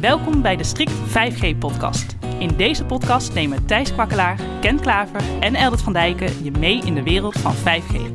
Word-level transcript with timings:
Welkom 0.00 0.42
bij 0.42 0.56
de 0.56 0.64
Strict 0.64 0.92
5G-podcast. 0.92 2.16
In 2.38 2.56
deze 2.56 2.84
podcast 2.84 3.34
nemen 3.34 3.66
Thijs 3.66 3.92
Kwakkelaar, 3.92 4.40
Ken 4.60 4.80
Klaver 4.80 5.20
en 5.40 5.54
Eldert 5.54 5.82
van 5.82 5.92
Dijken 5.92 6.44
je 6.44 6.50
mee 6.50 6.80
in 6.84 6.94
de 6.94 7.02
wereld 7.02 7.38
van 7.38 7.54
5G. 7.54 8.12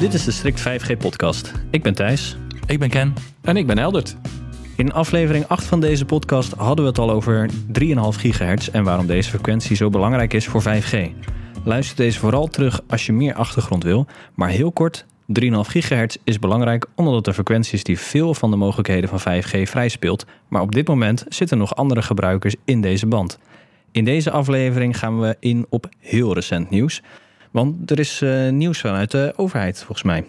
Dit 0.00 0.14
is 0.14 0.24
de 0.24 0.30
Strict 0.30 0.60
5G-podcast. 0.60 1.52
Ik 1.70 1.82
ben 1.82 1.94
Thijs. 1.94 2.36
Ik 2.66 2.78
ben 2.78 2.88
Ken. 2.88 3.14
En 3.42 3.56
ik 3.56 3.66
ben 3.66 3.78
Eldert. 3.78 4.16
In 4.76 4.92
aflevering 4.92 5.46
8 5.46 5.64
van 5.64 5.80
deze 5.80 6.04
podcast 6.04 6.52
hadden 6.52 6.84
we 6.84 6.90
het 6.90 6.98
al 6.98 7.10
over 7.10 7.50
3,5 7.50 7.54
gigahertz 8.10 8.68
en 8.68 8.84
waarom 8.84 9.06
deze 9.06 9.30
frequentie 9.30 9.76
zo 9.76 9.90
belangrijk 9.90 10.32
is 10.32 10.46
voor 10.46 10.62
5G. 10.62 11.12
Luister 11.64 11.96
deze 11.96 12.18
vooral 12.18 12.46
terug 12.46 12.80
als 12.86 13.06
je 13.06 13.12
meer 13.12 13.34
achtergrond 13.34 13.84
wil, 13.84 14.06
maar 14.34 14.48
heel 14.48 14.72
kort, 14.72 15.04
3,5 15.42 15.50
gigahertz 15.60 16.16
is 16.24 16.38
belangrijk 16.38 16.86
omdat 16.94 17.26
een 17.26 17.34
frequentie 17.34 17.74
is 17.74 17.84
die 17.84 17.98
veel 17.98 18.34
van 18.34 18.50
de 18.50 18.56
mogelijkheden 18.56 19.08
van 19.08 19.42
5G 19.42 19.62
vrijspeelt, 19.62 20.26
maar 20.48 20.62
op 20.62 20.72
dit 20.72 20.88
moment 20.88 21.24
zitten 21.28 21.58
nog 21.58 21.74
andere 21.74 22.02
gebruikers 22.02 22.54
in 22.64 22.80
deze 22.80 23.06
band. 23.06 23.38
In 23.90 24.04
deze 24.04 24.30
aflevering 24.30 24.98
gaan 24.98 25.20
we 25.20 25.36
in 25.40 25.66
op 25.68 25.88
heel 25.98 26.34
recent 26.34 26.70
nieuws, 26.70 27.02
want 27.50 27.90
er 27.90 27.98
is 27.98 28.20
uh, 28.20 28.50
nieuws 28.50 28.80
vanuit 28.80 29.10
de 29.10 29.32
overheid 29.36 29.78
volgens 29.78 30.02
mij. 30.02 30.24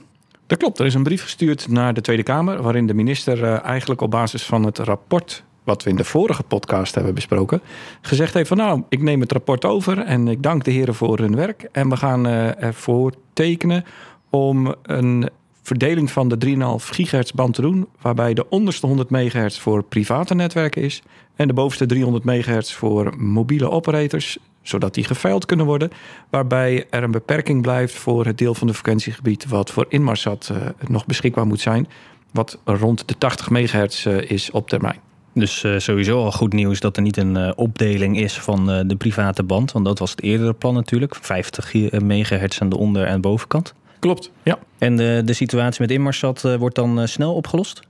Dat 0.47 0.57
klopt, 0.57 0.79
er 0.79 0.85
is 0.85 0.93
een 0.93 1.03
brief 1.03 1.23
gestuurd 1.23 1.67
naar 1.67 1.93
de 1.93 2.01
Tweede 2.01 2.23
Kamer 2.23 2.61
waarin 2.61 2.87
de 2.87 2.93
minister 2.93 3.37
uh, 3.37 3.63
eigenlijk 3.63 4.01
op 4.01 4.11
basis 4.11 4.43
van 4.43 4.65
het 4.65 4.77
rapport 4.77 5.43
wat 5.63 5.83
we 5.83 5.89
in 5.89 5.95
de 5.95 6.03
vorige 6.03 6.43
podcast 6.43 6.95
hebben 6.95 7.13
besproken, 7.13 7.61
gezegd 8.01 8.33
heeft 8.33 8.47
van 8.47 8.57
nou, 8.57 8.83
ik 8.89 9.01
neem 9.01 9.21
het 9.21 9.31
rapport 9.31 9.65
over 9.65 9.99
en 9.99 10.27
ik 10.27 10.43
dank 10.43 10.63
de 10.63 10.71
heren 10.71 10.95
voor 10.95 11.17
hun 11.17 11.35
werk. 11.35 11.67
En 11.71 11.89
we 11.89 11.97
gaan 11.97 12.27
uh, 12.27 12.63
ervoor 12.63 13.13
tekenen 13.33 13.83
om 14.29 14.75
een 14.83 15.29
verdeling 15.61 16.11
van 16.11 16.27
de 16.27 16.55
3,5 16.79 16.85
gigahertz 16.85 17.31
band 17.31 17.53
te 17.53 17.61
doen, 17.61 17.87
waarbij 18.01 18.33
de 18.33 18.49
onderste 18.49 18.87
100 18.87 19.09
megahertz 19.09 19.59
voor 19.59 19.83
private 19.83 20.35
netwerken 20.35 20.81
is 20.81 21.01
en 21.35 21.47
de 21.47 21.53
bovenste 21.53 21.85
300 21.85 22.23
megahertz 22.23 22.73
voor 22.73 23.13
mobiele 23.17 23.69
operators, 23.69 24.37
zodat 24.61 24.93
die 24.93 25.03
geveild 25.03 25.45
kunnen 25.45 25.65
worden, 25.65 25.91
waarbij 26.29 26.87
er 26.89 27.03
een 27.03 27.11
beperking 27.11 27.61
blijft 27.61 27.93
voor 27.93 28.25
het 28.25 28.37
deel 28.37 28.55
van 28.55 28.67
de 28.67 28.73
frequentiegebied 28.73 29.47
wat 29.47 29.71
voor 29.71 29.85
Inmarsat 29.89 30.49
uh, 30.51 30.57
nog 30.87 31.05
beschikbaar 31.05 31.47
moet 31.47 31.61
zijn, 31.61 31.87
wat 32.31 32.57
rond 32.63 33.07
de 33.07 33.17
80 33.17 33.49
megahertz 33.49 34.05
uh, 34.05 34.31
is 34.31 34.51
op 34.51 34.69
termijn. 34.69 35.10
Dus 35.33 35.63
uh, 35.63 35.77
sowieso 35.77 36.23
al 36.23 36.31
goed 36.31 36.53
nieuws 36.53 36.79
dat 36.79 36.95
er 36.95 37.01
niet 37.01 37.17
een 37.17 37.37
uh, 37.37 37.51
opdeling 37.55 38.19
is 38.19 38.39
van 38.39 38.71
uh, 38.71 38.79
de 38.85 38.95
private 38.95 39.43
band. 39.43 39.71
Want 39.71 39.85
dat 39.85 39.99
was 39.99 40.11
het 40.11 40.21
eerdere 40.21 40.53
plan 40.53 40.73
natuurlijk. 40.73 41.15
50 41.15 41.73
megahertz 42.01 42.61
aan 42.61 42.69
de 42.69 42.77
onder- 42.77 43.05
en 43.05 43.21
bovenkant. 43.21 43.73
Klopt, 43.99 44.31
ja. 44.43 44.59
En 44.77 44.95
de, 44.95 45.21
de 45.25 45.33
situatie 45.33 45.81
met 45.81 45.91
Inmarsat 45.91 46.41
wordt 46.57 46.75
dan 46.75 47.07
snel 47.07 47.33
opgelost? 47.33 47.81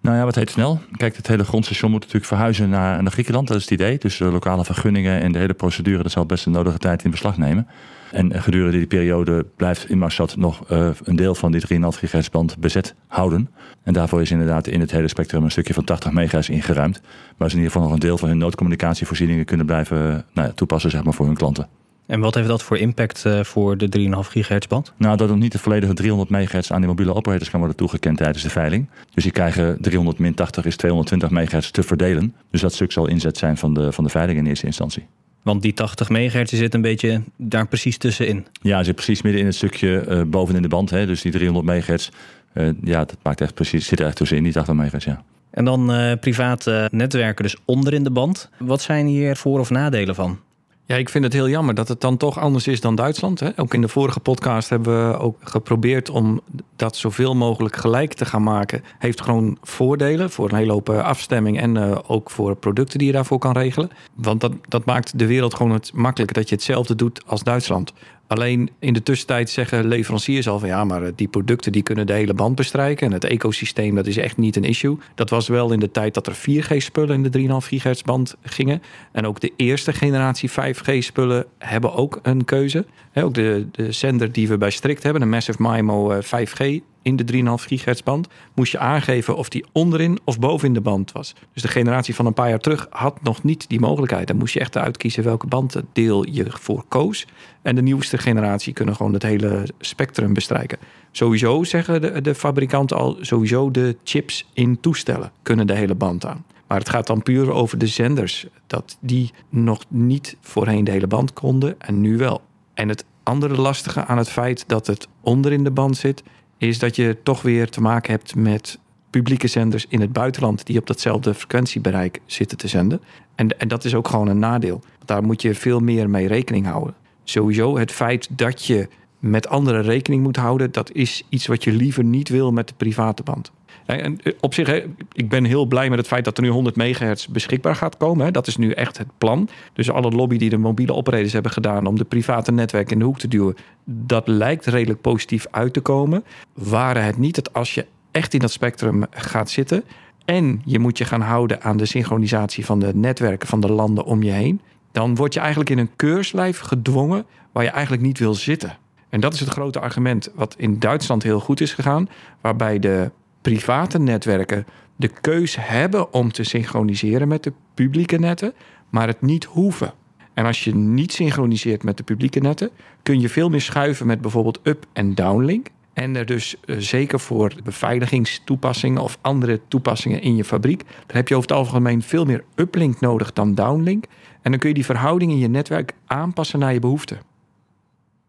Nou 0.00 0.16
ja, 0.16 0.24
wat 0.24 0.34
heet 0.34 0.50
snel? 0.50 0.80
Kijk, 0.96 1.16
het 1.16 1.26
hele 1.26 1.44
grondstation 1.44 1.90
moet 1.90 2.00
natuurlijk 2.00 2.26
verhuizen 2.26 2.68
naar, 2.68 3.02
naar 3.02 3.12
Griekenland. 3.12 3.48
Dat 3.48 3.56
is 3.56 3.62
het 3.62 3.72
idee. 3.72 3.98
Dus 3.98 4.16
de 4.16 4.24
lokale 4.24 4.64
vergunningen 4.64 5.20
en 5.20 5.32
de 5.32 5.38
hele 5.38 5.54
procedure... 5.54 6.02
dat 6.02 6.12
zal 6.12 6.26
best 6.26 6.46
een 6.46 6.52
nodige 6.52 6.78
tijd 6.78 7.04
in 7.04 7.10
beslag 7.10 7.38
nemen. 7.38 7.66
En 8.14 8.42
gedurende 8.42 8.78
die 8.78 8.86
periode 8.86 9.46
blijft 9.56 9.90
Inmarsat 9.90 10.36
nog 10.36 10.70
uh, 10.70 10.88
een 11.04 11.16
deel 11.16 11.34
van 11.34 11.52
die 11.52 11.60
3,5 11.60 11.66
gigahertz 11.88 12.28
band 12.28 12.58
bezet 12.58 12.94
houden. 13.06 13.50
En 13.82 13.92
daarvoor 13.92 14.20
is 14.20 14.30
inderdaad 14.30 14.66
in 14.66 14.80
het 14.80 14.90
hele 14.90 15.08
spectrum 15.08 15.44
een 15.44 15.50
stukje 15.50 15.74
van 15.74 15.84
80 15.84 16.12
megahertz 16.12 16.48
ingeruimd. 16.48 17.00
Waar 17.36 17.50
ze 17.50 17.56
in 17.56 17.62
ieder 17.62 17.72
geval 17.72 17.82
nog 17.82 17.92
een 17.92 17.98
deel 17.98 18.18
van 18.18 18.28
hun 18.28 18.38
noodcommunicatievoorzieningen 18.38 19.44
kunnen 19.44 19.66
blijven 19.66 20.24
nou 20.32 20.48
ja, 20.48 20.52
toepassen 20.54 20.90
zeg 20.90 21.04
maar, 21.04 21.12
voor 21.12 21.26
hun 21.26 21.34
klanten. 21.34 21.68
En 22.06 22.20
wat 22.20 22.34
heeft 22.34 22.48
dat 22.48 22.62
voor 22.62 22.78
impact 22.78 23.24
uh, 23.26 23.44
voor 23.44 23.76
de 23.76 23.88
3,5 23.98 24.30
gigahertz 24.30 24.66
band? 24.66 24.92
Nou, 24.96 25.16
dat 25.16 25.28
nog 25.28 25.38
niet 25.38 25.52
de 25.52 25.58
volledige 25.58 25.92
300 25.92 26.30
megahertz 26.30 26.70
aan 26.70 26.78
die 26.78 26.88
mobiele 26.88 27.14
operators 27.14 27.50
kan 27.50 27.58
worden 27.58 27.76
toegekend 27.76 28.16
tijdens 28.16 28.42
de 28.42 28.50
veiling. 28.50 28.88
Dus 29.14 29.22
die 29.22 29.32
krijgen 29.32 29.78
300 29.80 30.18
min 30.18 30.34
80 30.34 30.64
is 30.64 30.76
220 30.76 31.30
megahertz 31.30 31.70
te 31.70 31.82
verdelen. 31.82 32.34
Dus 32.50 32.60
dat 32.60 32.72
stuk 32.72 32.92
zal 32.92 33.08
inzet 33.08 33.36
zijn 33.38 33.56
van 33.56 33.74
de, 33.74 33.92
van 33.92 34.04
de 34.04 34.10
veiling 34.10 34.38
in 34.38 34.46
eerste 34.46 34.66
instantie. 34.66 35.06
Want 35.44 35.62
die 35.62 35.72
80 35.72 36.08
megahertz 36.08 36.52
zit 36.52 36.74
een 36.74 36.80
beetje 36.82 37.22
daar 37.36 37.66
precies 37.68 37.96
tussenin. 37.98 38.46
Ja, 38.62 38.82
zit 38.82 38.94
precies 38.94 39.22
midden 39.22 39.40
in 39.40 39.46
het 39.46 39.56
stukje 39.56 40.04
uh, 40.08 40.22
bovenin 40.26 40.62
de 40.62 40.68
band. 40.68 40.90
Hè. 40.90 41.06
Dus 41.06 41.22
die 41.22 41.32
300 41.32 41.66
megahertz, 41.66 42.08
uh, 42.54 42.68
ja, 42.82 42.98
dat 42.98 43.16
maakt 43.22 43.40
echt 43.40 43.54
precies, 43.54 43.86
zit 43.86 44.00
er 44.00 44.06
echt 44.06 44.16
tussenin, 44.16 44.42
die 44.42 44.52
80 44.52 44.74
megahertz, 44.74 45.04
ja. 45.04 45.22
En 45.50 45.64
dan 45.64 45.94
uh, 46.00 46.12
private 46.20 46.88
netwerken 46.92 47.44
dus 47.44 47.56
onder 47.64 47.92
in 47.92 48.02
de 48.04 48.10
band. 48.10 48.50
Wat 48.58 48.82
zijn 48.82 49.06
hier 49.06 49.36
voor- 49.36 49.60
of 49.60 49.70
nadelen 49.70 50.14
van? 50.14 50.38
Ja, 50.86 50.96
ik 50.96 51.08
vind 51.08 51.24
het 51.24 51.32
heel 51.32 51.48
jammer 51.48 51.74
dat 51.74 51.88
het 51.88 52.00
dan 52.00 52.16
toch 52.16 52.38
anders 52.38 52.66
is 52.66 52.80
dan 52.80 52.94
Duitsland. 52.94 53.40
Hè? 53.40 53.48
Ook 53.56 53.74
in 53.74 53.80
de 53.80 53.88
vorige 53.88 54.20
podcast 54.20 54.68
hebben 54.68 55.10
we 55.10 55.18
ook 55.18 55.36
geprobeerd 55.40 56.10
om 56.10 56.40
dat 56.76 56.96
zoveel 56.96 57.34
mogelijk 57.34 57.76
gelijk 57.76 58.14
te 58.14 58.24
gaan 58.24 58.42
maken. 58.42 58.84
Heeft 58.98 59.20
gewoon 59.20 59.58
voordelen 59.62 60.30
voor 60.30 60.50
een 60.50 60.56
hele 60.56 60.72
hoop 60.72 60.88
afstemming 60.88 61.60
en 61.60 61.76
uh, 61.76 61.98
ook 62.06 62.30
voor 62.30 62.56
producten 62.56 62.98
die 62.98 63.06
je 63.06 63.12
daarvoor 63.12 63.38
kan 63.38 63.52
regelen. 63.52 63.90
Want 64.14 64.40
dat, 64.40 64.52
dat 64.68 64.84
maakt 64.84 65.18
de 65.18 65.26
wereld 65.26 65.54
gewoon 65.54 65.72
het 65.72 65.92
makkelijker 65.94 66.36
dat 66.36 66.48
je 66.48 66.54
hetzelfde 66.54 66.94
doet 66.94 67.22
als 67.26 67.42
Duitsland. 67.42 67.92
Alleen 68.26 68.70
in 68.78 68.92
de 68.92 69.02
tussentijd 69.02 69.50
zeggen 69.50 69.86
leveranciers 69.86 70.48
al 70.48 70.58
van 70.58 70.68
ja, 70.68 70.84
maar 70.84 71.14
die 71.14 71.28
producten 71.28 71.72
die 71.72 71.82
kunnen 71.82 72.06
de 72.06 72.12
hele 72.12 72.34
band 72.34 72.54
bestrijken. 72.54 73.06
En 73.06 73.12
het 73.12 73.24
ecosysteem, 73.24 73.94
dat 73.94 74.06
is 74.06 74.16
echt 74.16 74.36
niet 74.36 74.56
een 74.56 74.64
issue. 74.64 74.98
Dat 75.14 75.30
was 75.30 75.48
wel 75.48 75.72
in 75.72 75.80
de 75.80 75.90
tijd 75.90 76.14
dat 76.14 76.26
er 76.26 76.36
4G-spullen 76.36 77.24
in 77.24 77.30
de 77.30 77.62
3,5 77.62 77.66
gigahertz 77.68 78.02
band 78.02 78.36
gingen. 78.42 78.82
En 79.12 79.26
ook 79.26 79.40
de 79.40 79.52
eerste 79.56 79.92
generatie 79.92 80.50
5G-spullen 80.50 81.46
hebben 81.58 81.94
ook 81.94 82.18
een 82.22 82.44
keuze. 82.44 82.86
Ook 83.14 83.34
de, 83.34 83.66
de 83.70 83.92
zender 83.92 84.32
die 84.32 84.48
we 84.48 84.58
bij 84.58 84.70
Strict 84.70 85.02
hebben, 85.02 85.20
de 85.20 85.28
Massive 85.28 85.62
MIMO 85.62 86.20
5G 86.22 86.82
in 87.04 87.16
de 87.16 87.32
3,5 87.32 87.42
gigahertz 87.66 88.02
band, 88.02 88.28
moest 88.54 88.72
je 88.72 88.78
aangeven 88.78 89.36
of 89.36 89.48
die 89.48 89.64
onderin 89.72 90.18
of 90.24 90.38
bovenin 90.38 90.74
de 90.74 90.80
band 90.80 91.12
was. 91.12 91.34
Dus 91.52 91.62
de 91.62 91.68
generatie 91.68 92.14
van 92.14 92.26
een 92.26 92.34
paar 92.34 92.48
jaar 92.48 92.58
terug 92.58 92.86
had 92.90 93.22
nog 93.22 93.42
niet 93.42 93.68
die 93.68 93.80
mogelijkheid. 93.80 94.26
Dan 94.26 94.36
moest 94.36 94.54
je 94.54 94.60
echt 94.60 94.76
uitkiezen 94.76 95.24
welke 95.24 95.46
banddeel 95.46 96.26
je 96.26 96.46
voor 96.48 96.84
koos. 96.88 97.26
En 97.62 97.74
de 97.74 97.82
nieuwste 97.82 98.18
generatie 98.18 98.72
kunnen 98.72 98.96
gewoon 98.96 99.12
het 99.12 99.22
hele 99.22 99.68
spectrum 99.78 100.32
bestrijken. 100.32 100.78
Sowieso 101.10 101.64
zeggen 101.64 102.00
de, 102.00 102.20
de 102.20 102.34
fabrikanten 102.34 102.96
al, 102.96 103.16
sowieso 103.20 103.70
de 103.70 103.96
chips 104.04 104.46
in 104.52 104.80
toestellen 104.80 105.32
kunnen 105.42 105.66
de 105.66 105.74
hele 105.74 105.94
band 105.94 106.26
aan. 106.26 106.44
Maar 106.66 106.78
het 106.78 106.88
gaat 106.88 107.06
dan 107.06 107.22
puur 107.22 107.52
over 107.52 107.78
de 107.78 107.86
zenders. 107.86 108.46
Dat 108.66 108.96
die 109.00 109.30
nog 109.48 109.84
niet 109.88 110.36
voorheen 110.40 110.84
de 110.84 110.90
hele 110.90 111.06
band 111.06 111.32
konden 111.32 111.80
en 111.80 112.00
nu 112.00 112.16
wel. 112.16 112.42
En 112.74 112.88
het 112.88 113.04
andere 113.22 113.60
lastige 113.60 114.04
aan 114.04 114.18
het 114.18 114.28
feit 114.28 114.64
dat 114.66 114.86
het 114.86 115.08
onderin 115.20 115.64
de 115.64 115.70
band 115.70 115.96
zit, 115.96 116.22
is 116.58 116.78
dat 116.78 116.96
je 116.96 117.16
toch 117.22 117.42
weer 117.42 117.68
te 117.68 117.80
maken 117.80 118.10
hebt 118.10 118.34
met 118.34 118.78
publieke 119.10 119.46
zenders 119.46 119.86
in 119.88 120.00
het 120.00 120.12
buitenland 120.12 120.66
die 120.66 120.78
op 120.78 120.86
datzelfde 120.86 121.34
frequentiebereik 121.34 122.20
zitten 122.26 122.58
te 122.58 122.68
zenden. 122.68 123.00
En, 123.34 123.58
en 123.58 123.68
dat 123.68 123.84
is 123.84 123.94
ook 123.94 124.08
gewoon 124.08 124.28
een 124.28 124.38
nadeel. 124.38 124.80
Daar 125.04 125.22
moet 125.22 125.42
je 125.42 125.54
veel 125.54 125.80
meer 125.80 126.10
mee 126.10 126.26
rekening 126.26 126.66
houden. 126.66 126.94
Sowieso 127.24 127.78
het 127.78 127.92
feit 127.92 128.28
dat 128.30 128.64
je 128.64 128.88
met 129.18 129.48
anderen 129.48 129.82
rekening 129.82 130.22
moet 130.22 130.36
houden, 130.36 130.72
dat 130.72 130.92
is 130.92 131.22
iets 131.28 131.46
wat 131.46 131.64
je 131.64 131.72
liever 131.72 132.04
niet 132.04 132.28
wil 132.28 132.52
met 132.52 132.68
de 132.68 132.74
private 132.76 133.22
band. 133.22 133.52
En 133.86 134.18
op 134.40 134.54
zich, 134.54 134.82
ik 135.12 135.28
ben 135.28 135.44
heel 135.44 135.66
blij 135.66 135.88
met 135.88 135.98
het 135.98 136.06
feit 136.06 136.24
dat 136.24 136.36
er 136.36 136.42
nu 136.42 136.48
100 136.48 136.76
megahertz 136.76 137.26
beschikbaar 137.26 137.76
gaat 137.76 137.96
komen. 137.96 138.32
Dat 138.32 138.46
is 138.46 138.56
nu 138.56 138.70
echt 138.70 138.98
het 138.98 139.08
plan. 139.18 139.48
Dus 139.72 139.90
alle 139.90 140.10
lobby 140.10 140.36
die 140.36 140.50
de 140.50 140.56
mobiele 140.56 140.92
operators 140.92 141.32
hebben 141.32 141.52
gedaan 141.52 141.86
om 141.86 141.98
de 141.98 142.04
private 142.04 142.52
netwerken 142.52 142.92
in 142.92 142.98
de 142.98 143.04
hoek 143.04 143.18
te 143.18 143.28
duwen, 143.28 143.56
dat 143.84 144.28
lijkt 144.28 144.66
redelijk 144.66 145.00
positief 145.00 145.46
uit 145.50 145.72
te 145.72 145.80
komen. 145.80 146.24
Waren 146.52 147.04
het 147.04 147.18
niet 147.18 147.34
dat 147.34 147.52
als 147.52 147.74
je 147.74 147.86
echt 148.10 148.34
in 148.34 148.40
dat 148.40 148.52
spectrum 148.52 149.04
gaat 149.10 149.50
zitten 149.50 149.84
en 150.24 150.62
je 150.64 150.78
moet 150.78 150.98
je 150.98 151.04
gaan 151.04 151.20
houden 151.20 151.62
aan 151.62 151.76
de 151.76 151.86
synchronisatie 151.86 152.64
van 152.64 152.78
de 152.78 152.94
netwerken 152.94 153.48
van 153.48 153.60
de 153.60 153.72
landen 153.72 154.04
om 154.04 154.22
je 154.22 154.30
heen, 154.30 154.60
dan 154.92 155.14
word 155.14 155.34
je 155.34 155.40
eigenlijk 155.40 155.70
in 155.70 155.78
een 155.78 155.96
keurslijf 155.96 156.58
gedwongen 156.58 157.26
waar 157.52 157.64
je 157.64 157.70
eigenlijk 157.70 158.02
niet 158.02 158.18
wil 158.18 158.34
zitten. 158.34 158.76
En 159.08 159.20
dat 159.20 159.34
is 159.34 159.40
het 159.40 159.48
grote 159.48 159.80
argument 159.80 160.30
wat 160.34 160.54
in 160.58 160.78
Duitsland 160.78 161.22
heel 161.22 161.40
goed 161.40 161.60
is 161.60 161.72
gegaan, 161.72 162.08
waarbij 162.40 162.78
de 162.78 163.10
private 163.44 163.98
netwerken 163.98 164.66
de 164.96 165.08
keus 165.20 165.56
hebben 165.60 166.12
om 166.12 166.32
te 166.32 166.44
synchroniseren 166.44 167.28
met 167.28 167.42
de 167.42 167.52
publieke 167.74 168.18
netten, 168.18 168.54
maar 168.90 169.06
het 169.06 169.22
niet 169.22 169.44
hoeven. 169.44 169.92
En 170.34 170.44
als 170.44 170.64
je 170.64 170.74
niet 170.74 171.12
synchroniseert 171.12 171.82
met 171.82 171.96
de 171.96 172.02
publieke 172.02 172.40
netten, 172.40 172.70
kun 173.02 173.20
je 173.20 173.28
veel 173.28 173.50
meer 173.50 173.60
schuiven 173.60 174.06
met 174.06 174.20
bijvoorbeeld 174.20 174.60
up- 174.62 174.86
en 174.92 175.14
downlink. 175.14 175.66
En 175.92 176.16
er 176.16 176.26
dus 176.26 176.56
uh, 176.64 176.76
zeker 176.78 177.20
voor 177.20 177.52
beveiligingstoepassingen 177.64 179.02
of 179.02 179.18
andere 179.20 179.60
toepassingen 179.68 180.22
in 180.22 180.36
je 180.36 180.44
fabriek, 180.44 180.82
dan 181.06 181.16
heb 181.16 181.28
je 181.28 181.36
over 181.36 181.48
het 181.48 181.58
algemeen 181.58 182.02
veel 182.02 182.24
meer 182.24 182.44
uplink 182.54 183.00
nodig 183.00 183.32
dan 183.32 183.54
downlink. 183.54 184.04
En 184.42 184.50
dan 184.50 184.60
kun 184.60 184.68
je 184.68 184.74
die 184.74 184.84
verhouding 184.84 185.32
in 185.32 185.38
je 185.38 185.48
netwerk 185.48 185.92
aanpassen 186.06 186.58
naar 186.58 186.72
je 186.72 186.80
behoeften. 186.80 187.18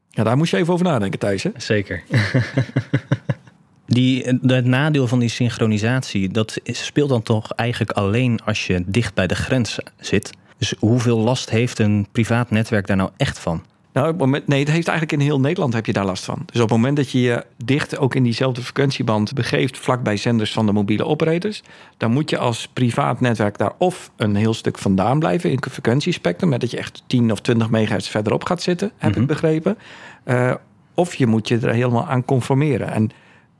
Ja, 0.09 0.23
daar 0.23 0.37
moest 0.37 0.51
je 0.51 0.57
even 0.57 0.73
over 0.73 0.85
nadenken, 0.85 1.19
Thijs. 1.19 1.43
Hè? 1.43 1.49
Zeker. 1.55 2.03
Die, 3.87 4.23
het 4.41 4.65
nadeel 4.65 5.07
van 5.07 5.19
die 5.19 5.29
synchronisatie, 5.29 6.29
dat 6.29 6.59
speelt 6.63 7.09
dan 7.09 7.23
toch 7.23 7.51
eigenlijk 7.51 7.91
alleen 7.91 8.39
als 8.45 8.67
je 8.67 8.83
dicht 8.85 9.13
bij 9.13 9.27
de 9.27 9.35
grens 9.35 9.79
zit. 9.99 10.29
Dus 10.57 10.73
hoeveel 10.79 11.17
last 11.17 11.49
heeft 11.49 11.79
een 11.79 12.07
privaat 12.11 12.49
netwerk 12.49 12.87
daar 12.87 12.97
nou 12.97 13.09
echt 13.17 13.39
van? 13.39 13.63
Nou, 13.93 14.07
op 14.07 14.13
het 14.13 14.21
moment, 14.21 14.47
nee, 14.47 14.59
het 14.59 14.71
heeft 14.71 14.87
eigenlijk 14.87 15.19
in 15.21 15.27
heel 15.27 15.39
Nederland 15.39 15.73
heb 15.73 15.85
je 15.85 15.93
daar 15.93 16.05
last 16.05 16.23
van. 16.23 16.41
Dus 16.45 16.61
op 16.61 16.69
het 16.69 16.77
moment 16.77 16.97
dat 16.97 17.11
je 17.11 17.21
je 17.21 17.45
dicht 17.63 17.97
ook 17.97 18.15
in 18.15 18.23
diezelfde 18.23 18.61
frequentieband 18.61 19.33
begeeft, 19.33 19.77
vlakbij 19.77 20.17
zenders 20.17 20.53
van 20.53 20.65
de 20.65 20.71
mobiele 20.71 21.05
operators, 21.05 21.63
dan 21.97 22.11
moet 22.11 22.29
je 22.29 22.37
als 22.37 22.67
privaat 22.73 23.19
netwerk 23.19 23.57
daar 23.57 23.71
of 23.77 24.11
een 24.17 24.35
heel 24.35 24.53
stuk 24.53 24.77
vandaan 24.77 25.19
blijven 25.19 25.51
in 25.51 25.59
frequentiespectrum, 25.71 26.49
met 26.49 26.61
dat 26.61 26.71
je 26.71 26.77
echt 26.77 27.03
10 27.07 27.31
of 27.31 27.41
20 27.41 27.69
megahertz 27.69 28.07
verderop 28.09 28.43
gaat 28.43 28.61
zitten, 28.61 28.91
heb 28.97 29.11
Mhm. 29.11 29.21
ik 29.21 29.27
begrepen. 29.27 29.77
Uh, 30.25 30.53
of 30.93 31.15
je 31.15 31.27
moet 31.27 31.47
je 31.47 31.57
er 31.57 31.73
helemaal 31.73 32.07
aan 32.07 32.25
conformeren. 32.25 32.91
En 32.91 33.09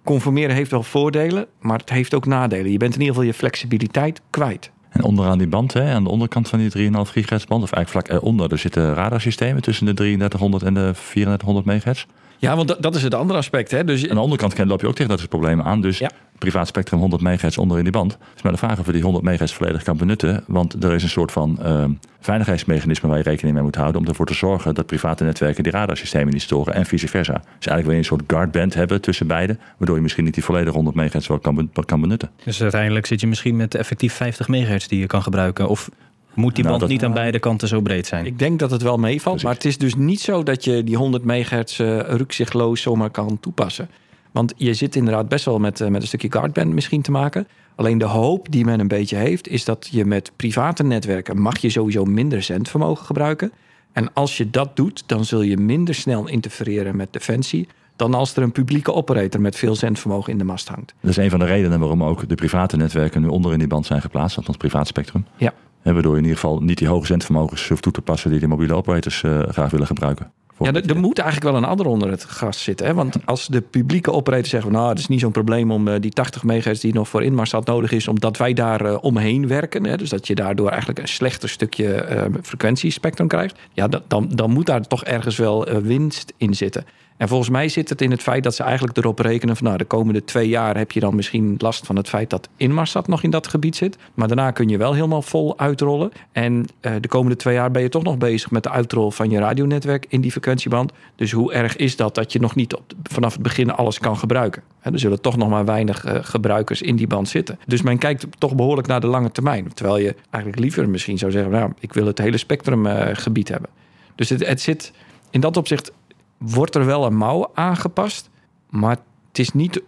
conformeren 0.05 0.55
heeft 0.55 0.71
wel 0.71 0.83
voordelen, 0.83 1.45
maar 1.59 1.77
het 1.77 1.89
heeft 1.89 2.13
ook 2.13 2.25
nadelen. 2.25 2.71
Je 2.71 2.77
bent 2.77 2.93
in 2.93 2.99
ieder 2.99 3.15
geval 3.15 3.29
je 3.29 3.37
flexibiliteit 3.37 4.21
kwijt. 4.29 4.71
En 4.89 5.03
onderaan 5.03 5.37
die 5.37 5.47
band, 5.47 5.73
hè, 5.73 5.93
aan 5.93 6.03
de 6.03 6.09
onderkant 6.09 6.49
van 6.49 6.59
die 6.59 6.69
3,5 6.69 7.11
gigahertz 7.11 7.45
band, 7.45 7.63
of 7.63 7.71
eigenlijk 7.71 7.89
vlak 8.07 8.21
eronder, 8.21 8.51
er 8.51 8.57
zitten 8.57 8.93
radarsystemen 8.93 9.61
tussen 9.61 9.85
de 9.85 9.93
3300 9.93 10.63
en 10.63 10.73
de 10.73 10.91
3400 10.93 11.65
megahertz. 11.65 12.05
Ja, 12.37 12.55
want 12.55 12.67
dat, 12.67 12.81
dat 12.81 12.95
is 12.95 13.03
het 13.03 13.13
andere 13.13 13.39
aspect. 13.39 13.71
Hè? 13.71 13.83
Dus, 13.83 14.09
aan 14.09 14.15
de 14.15 14.21
onderkant 14.21 14.53
ken- 14.53 14.67
loop 14.67 14.81
je 14.81 14.87
ook 14.87 14.93
tegen 14.95 15.09
dat 15.09 15.17
soort 15.19 15.29
problemen 15.31 15.65
aan. 15.65 15.81
Dus 15.81 15.97
Ja. 15.97 16.09
privaat 16.39 16.67
spectrum 16.67 16.99
100 16.99 17.21
megahertz 17.21 17.57
onder 17.57 17.77
in 17.77 17.83
die 17.83 17.91
band. 17.91 18.11
Het 18.11 18.21
is 18.35 18.41
maar 18.41 18.51
de 18.51 18.57
vraag 18.57 18.79
of 18.79 18.85
je 18.85 18.91
die 18.91 19.01
100 19.01 19.23
megahertz 19.23 19.53
volledig 19.53 19.83
kan 19.83 19.97
benutten. 19.97 20.43
Want 20.47 20.83
er 20.83 20.93
is 20.93 21.03
een 21.03 21.09
soort 21.09 21.31
van 21.31 21.59
ehm, 21.63 21.91
veiligheidsmechanisme 22.19 23.09
waar 23.09 23.17
je 23.17 23.23
rekening 23.23 23.53
mee 23.55 23.63
moet 23.63 23.75
houden. 23.75 24.01
Om 24.01 24.07
ervoor 24.07 24.25
te 24.25 24.33
zorgen 24.33 24.75
dat 24.75 24.85
private 24.85 25.23
netwerken 25.23 25.63
die 25.63 25.71
radarsystemen 25.71 26.33
niet 26.33 26.41
storen 26.41 26.73
en 26.73 26.85
vice 26.85 27.07
versa. 27.07 27.33
Dus 27.33 27.43
eigenlijk 27.67 27.83
wil 27.83 27.91
je 27.91 27.97
een 27.97 28.05
soort 28.05 28.23
guardband 28.27 28.73
hebben 28.73 29.01
tussen 29.01 29.27
beide. 29.27 29.57
Waardoor 29.77 29.95
je 29.95 30.01
misschien 30.01 30.23
niet 30.23 30.33
die 30.33 30.43
volledige 30.43 30.75
100 30.75 30.95
megahertz 30.95 31.27
wel 31.27 31.39
kan, 31.39 31.69
kan 31.85 32.01
benutten. 32.01 32.29
Dus 32.43 32.61
uiteindelijk 32.61 33.05
zit 33.05 33.21
je 33.21 33.27
misschien 33.27 33.55
met 33.55 33.75
effectief 33.75 34.13
50 34.13 34.47
megahertz 34.47 34.87
die 34.87 34.99
je 34.99 35.05
kan 35.07 35.21
gebruiken. 35.23 35.67
Of 35.69 35.89
moet 36.35 36.55
die 36.55 36.63
Nou, 36.63 36.77
band 36.77 36.79
dat- 36.79 36.89
niet 36.89 37.03
aan 37.03 37.13
beide 37.13 37.39
kanten 37.39 37.67
zo 37.67 37.81
breed 37.81 38.07
zijn? 38.07 38.25
Ik 38.25 38.39
denk 38.39 38.59
dat 38.59 38.71
het 38.71 38.81
wel 38.81 38.97
meevalt, 38.97 39.21
Precies. 39.23 39.43
maar 39.43 39.53
het 39.53 39.65
is 39.65 39.77
dus 39.77 39.95
niet 39.95 40.21
zo 40.21 40.43
dat 40.43 40.63
je 40.63 40.83
die 40.83 40.97
100 40.97 41.23
megahertz 41.23 41.79
uh, 41.79 41.99
rukzichtloos 41.99 42.81
zomaar 42.81 43.09
kan 43.09 43.37
toepassen. 43.39 43.89
Want 44.31 44.53
je 44.57 44.73
zit 44.73 44.95
inderdaad 44.95 45.27
best 45.29 45.45
wel 45.45 45.59
met, 45.59 45.79
uh, 45.79 45.87
met 45.87 46.01
een 46.01 46.07
stukje 46.07 46.31
guardband 46.31 46.73
misschien 46.73 47.01
te 47.01 47.11
maken. 47.11 47.47
Alleen 47.75 47.97
de 47.97 48.05
hoop 48.05 48.47
die 48.51 48.65
men 48.65 48.79
een 48.79 48.87
beetje 48.87 49.15
heeft, 49.15 49.47
is 49.47 49.65
dat 49.65 49.87
je 49.91 50.05
met 50.05 50.31
private 50.35 50.83
netwerken 50.83 51.41
mag 51.41 51.57
je 51.57 51.69
sowieso 51.69 52.05
minder 52.05 52.41
zendvermogen 52.41 53.05
gebruiken. 53.05 53.51
En 53.91 54.13
als 54.13 54.37
je 54.37 54.49
dat 54.49 54.75
doet, 54.75 55.03
dan 55.05 55.25
zul 55.25 55.41
je 55.41 55.57
minder 55.57 55.95
snel 55.95 56.27
interfereren 56.27 56.95
met 56.95 57.13
defensie 57.13 57.67
dan 57.95 58.13
als 58.13 58.35
er 58.35 58.43
een 58.43 58.51
publieke 58.51 58.93
operator 58.93 59.41
met 59.41 59.55
veel 59.55 59.75
zendvermogen 59.75 60.31
in 60.31 60.37
de 60.37 60.43
mast 60.43 60.67
hangt. 60.67 60.93
Dat 61.01 61.09
is 61.11 61.17
een 61.17 61.29
van 61.29 61.39
de 61.39 61.45
redenen 61.45 61.79
waarom 61.79 62.03
ook 62.03 62.29
de 62.29 62.35
private 62.35 62.77
netwerken 62.77 63.21
nu 63.21 63.27
onder 63.27 63.51
in 63.53 63.59
die 63.59 63.67
band 63.67 63.85
zijn 63.85 64.01
geplaatst. 64.01 64.37
Althans 64.37 64.57
privaat 64.57 64.87
spectrum. 64.87 65.25
Ja. 65.37 65.53
En 65.85 65.93
waardoor 65.93 66.11
je 66.11 66.17
in 66.17 66.23
ieder 66.23 66.39
geval 66.39 66.59
niet 66.59 66.77
die 66.77 66.87
hoge 66.87 67.05
zendvermogens 67.05 67.67
hoeft 67.67 67.81
toe 67.81 67.91
te 67.91 68.01
passen 68.01 68.31
die 68.31 68.39
de 68.39 68.47
mobiele 68.47 68.75
operators 68.75 69.23
uh, 69.23 69.39
graag 69.39 69.71
willen 69.71 69.87
gebruiken. 69.87 70.31
Ja, 70.59 70.73
er, 70.73 70.89
er 70.89 70.99
moet 70.99 71.19
eigenlijk 71.19 71.51
wel 71.51 71.61
een 71.61 71.69
ander 71.69 71.85
onder 71.85 72.09
het 72.09 72.23
gas 72.23 72.63
zitten. 72.63 72.85
Hè? 72.85 72.93
Want 72.93 73.25
als 73.25 73.47
de 73.47 73.61
publieke 73.61 74.11
operators 74.11 74.49
zeggen... 74.49 74.71
nou, 74.71 74.89
het 74.89 74.99
is 74.99 75.07
niet 75.07 75.19
zo'n 75.19 75.31
probleem 75.31 75.71
om 75.71 75.87
uh, 75.87 75.95
die 75.99 76.11
80 76.11 76.43
megahertz 76.43 76.81
die 76.81 76.93
nog 76.93 77.07
voor 77.07 77.23
Inmarsat 77.23 77.65
nodig 77.65 77.91
is... 77.91 78.07
omdat 78.07 78.37
wij 78.37 78.53
daar 78.53 78.85
uh, 78.85 78.97
omheen 79.01 79.47
werken. 79.47 79.85
Hè? 79.85 79.97
Dus 79.97 80.09
dat 80.09 80.27
je 80.27 80.35
daardoor 80.35 80.69
eigenlijk 80.69 80.99
een 80.99 81.07
slechter 81.07 81.49
stukje 81.49 82.29
frequentiespectrum 82.41 83.27
krijgt. 83.27 83.59
Ja, 83.73 83.87
dan, 84.07 84.29
dan 84.29 84.51
moet 84.51 84.65
daar 84.65 84.87
toch 84.87 85.03
ergens 85.03 85.37
wel 85.37 85.65
winst 85.81 86.33
in 86.37 86.53
zitten. 86.53 86.85
En 87.17 87.27
volgens 87.27 87.49
mij 87.49 87.69
zit 87.69 87.89
het 87.89 88.01
in 88.01 88.11
het 88.11 88.21
feit 88.21 88.43
dat 88.43 88.55
ze 88.55 88.63
eigenlijk 88.63 88.97
erop 88.97 89.19
rekenen... 89.19 89.55
van 89.55 89.65
nou, 89.65 89.77
de 89.77 89.85
komende 89.85 90.23
twee 90.23 90.47
jaar 90.47 90.77
heb 90.77 90.91
je 90.91 90.99
dan 90.99 91.15
misschien 91.15 91.55
last 91.57 91.85
van 91.85 91.95
het 91.95 92.09
feit... 92.09 92.29
dat 92.29 92.49
Inmarsat 92.57 93.07
nog 93.07 93.23
in 93.23 93.29
dat 93.29 93.47
gebied 93.47 93.75
zit. 93.75 93.97
Maar 94.13 94.27
daarna 94.27 94.51
kun 94.51 94.69
je 94.69 94.77
wel 94.77 94.93
helemaal 94.93 95.21
vol 95.21 95.59
uitrollen. 95.59 96.11
En 96.31 96.65
uh, 96.81 96.91
de 96.99 97.07
komende 97.07 97.35
twee 97.35 97.53
jaar 97.53 97.71
ben 97.71 97.81
je 97.81 97.89
toch 97.89 98.03
nog 98.03 98.17
bezig... 98.17 98.51
met 98.51 98.63
de 98.63 98.69
uitrol 98.69 99.11
van 99.11 99.29
je 99.29 99.39
radionetwerk 99.39 100.05
in 100.09 100.21
die 100.21 100.31
frequentieband. 100.31 100.91
Dus 101.15 101.31
hoe 101.31 101.53
erg 101.53 101.75
is 101.75 101.95
dat 101.95 102.15
dat 102.15 102.33
je 102.33 102.39
nog 102.39 102.55
niet 102.55 102.77
vanaf 103.03 103.33
het 103.33 103.41
begin 103.41 103.71
alles 103.71 103.99
kan 103.99 104.17
gebruiken? 104.17 104.61
He, 104.79 104.91
er 104.91 104.99
zullen 104.99 105.21
toch 105.21 105.37
nog 105.37 105.49
maar 105.49 105.65
weinig 105.65 106.05
uh, 106.05 106.13
gebruikers 106.21 106.81
in 106.81 106.95
die 106.95 107.07
band 107.07 107.29
zitten. 107.29 107.59
Dus 107.67 107.81
men 107.81 107.97
kijkt 107.97 108.27
toch 108.37 108.55
behoorlijk 108.55 108.87
naar 108.87 109.01
de 109.01 109.07
lange 109.07 109.31
termijn. 109.31 109.73
Terwijl 109.73 109.97
je 109.97 110.15
eigenlijk 110.29 110.63
liever 110.63 110.89
misschien 110.89 111.17
zou 111.17 111.31
zeggen... 111.31 111.51
nou, 111.51 111.71
ik 111.79 111.93
wil 111.93 112.05
het 112.05 112.17
hele 112.17 112.37
spectrumgebied 112.37 113.47
uh, 113.47 113.53
hebben. 113.53 113.69
Dus 114.15 114.29
het, 114.29 114.47
het 114.47 114.61
zit 114.61 114.91
in 115.29 115.39
dat 115.39 115.57
opzicht 115.57 115.91
wordt 116.37 116.75
er 116.75 116.85
wel 116.85 117.05
een 117.05 117.17
mouw 117.17 117.51
aangepast. 117.53 118.29
Maar 118.69 118.97
het 119.27 119.39
is 119.39 119.51
niet 119.51 119.81
100% 119.81 119.83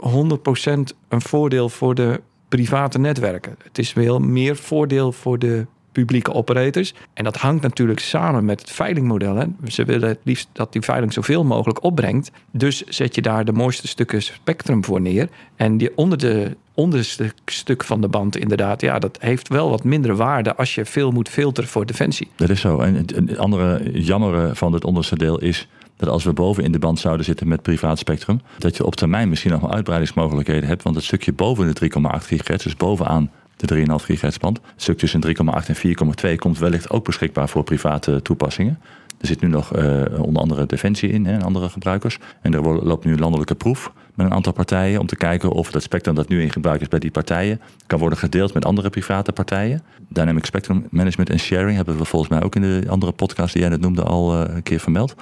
een 1.08 1.22
voordeel 1.22 1.70
voor 1.70 1.96
de 1.96 2.22
private 2.50 3.00
netwerken. 3.00 3.56
Het 3.64 3.78
is 3.78 3.94
wel 3.94 4.20
meer 4.20 4.56
voordeel 4.56 5.12
voor 5.12 5.40
de 5.40 5.66
publieke 5.92 6.34
operators. 6.34 6.94
En 7.14 7.24
dat 7.24 7.38
hangt 7.38 7.62
natuurlijk 7.62 8.00
samen 8.00 8.46
met 8.46 8.60
het 8.60 8.72
veilingmodel. 8.72 9.36
Hè. 9.36 9.46
Ze 9.68 9.86
willen 9.86 10.10
het 10.10 10.20
liefst 10.24 10.50
dat 10.52 10.72
die 10.72 10.82
veiling 10.82 11.14
zoveel 11.14 11.44
mogelijk 11.44 11.84
opbrengt. 11.84 12.32
Dus 12.52 12.84
zet 12.84 13.16
je 13.16 13.22
daar 13.22 13.46
de 13.46 13.52
mooiste 13.52 13.88
stukken 13.88 14.22
spectrum 14.22 14.84
voor 14.84 15.02
neer. 15.02 15.30
En 15.56 15.78
die 15.78 15.98
onder 15.98 16.18
de 16.18 16.58
onderste 16.74 17.34
stuk 17.46 17.84
van 17.84 18.02
de 18.02 18.08
band 18.08 18.38
inderdaad... 18.38 18.82
ja, 18.82 19.00
dat 19.00 19.18
heeft 19.22 19.48
wel 19.48 19.70
wat 19.70 19.84
minder 19.84 20.16
waarde 20.16 20.56
als 20.56 20.76
je 20.76 20.86
veel 20.86 21.12
moet 21.12 21.30
filteren 21.30 21.70
voor 21.70 21.86
defensie. 21.86 22.30
Dat 22.36 22.50
is 22.50 22.62
zo. 22.62 22.80
En 22.80 22.96
het 22.96 23.38
andere 23.38 24.02
jammere 24.02 24.56
van 24.56 24.74
het 24.74 24.86
onderste 24.86 25.18
deel 25.18 25.40
is 25.40 25.68
dat 25.98 26.10
als 26.10 26.24
we 26.24 26.34
boven 26.34 26.64
in 26.64 26.72
de 26.72 26.80
band 26.80 27.00
zouden 27.00 27.26
zitten 27.26 27.48
met 27.48 27.62
privaat 27.62 28.00
spectrum, 28.00 28.42
dat 28.58 28.78
je 28.78 28.86
op 28.86 28.96
termijn 28.96 29.30
misschien 29.30 29.52
nog 29.52 29.62
wel 29.62 29.74
uitbreidingsmogelijkheden 29.74 30.68
hebt. 30.68 30.84
Want 30.84 30.96
het 30.96 31.06
stukje 31.06 31.34
boven 31.34 31.74
de 31.74 31.90
3,8 32.20 32.26
gigahertz, 32.26 32.64
dus 32.64 32.76
bovenaan 32.76 33.32
de 33.56 33.76
3,5 33.76 34.06
gigahertz 34.06 34.38
band, 34.38 34.60
het 34.64 34.82
stuk 34.82 34.98
tussen 34.98 35.26
3,8 35.28 35.34
en 35.68 35.76
4,2 36.32 36.36
komt 36.36 36.60
wellicht 36.60 36.90
ook 36.90 37.06
beschikbaar 37.06 37.50
voor 37.50 37.64
private 37.64 38.22
toepassingen. 38.22 38.80
Er 39.20 39.28
zit 39.28 39.42
nu 39.42 39.48
nog 39.48 39.78
uh, 39.78 40.02
onder 40.22 40.42
andere 40.42 40.66
Defensie 40.66 41.10
in 41.10 41.26
hè, 41.26 41.34
en 41.34 41.42
andere 41.42 41.70
gebruikers. 41.70 42.20
En 42.42 42.54
er 42.54 42.84
loopt 42.84 43.06
nu 43.06 43.14
een 43.14 43.20
landelijke 43.20 43.56
proef 43.56 43.92
met 44.14 44.26
een 44.26 44.34
aantal 44.34 44.54
partijen 44.54 45.00
om 45.00 45.08
te 45.08 45.16
kijken 45.16 45.52
of 45.52 45.72
dat 45.72 45.84
spectrum 45.84 46.16
dat 46.16 46.28
nu 46.28 46.42
in 46.42 46.52
gebruik 46.52 46.82
is 46.82 46.88
bij 46.88 47.00
die 47.00 47.12
partijen 47.12 47.62
kan 47.88 48.00
worden 48.00 48.18
gedeeld 48.18 48.54
met 48.54 48.66
andere 48.66 48.90
private 48.90 49.32
partijen. 49.32 49.82
Dynamic 50.08 50.46
Spectrum 50.46 50.88
Management 50.90 51.30
en 51.30 51.40
Sharing 51.40 51.76
hebben 51.76 51.98
we 51.98 52.06
volgens 52.06 52.32
mij 52.32 52.44
ook 52.44 52.56
in 52.56 52.62
de 52.62 52.84
andere 52.90 53.12
podcast 53.12 53.54
die 53.54 53.62
jij 53.62 53.72
net 53.72 53.82
noemde 53.82 54.04
al 54.04 54.34
uh, 54.34 54.56
een 54.56 54.64
keer 54.64 54.80
vermeld. 54.80 55.16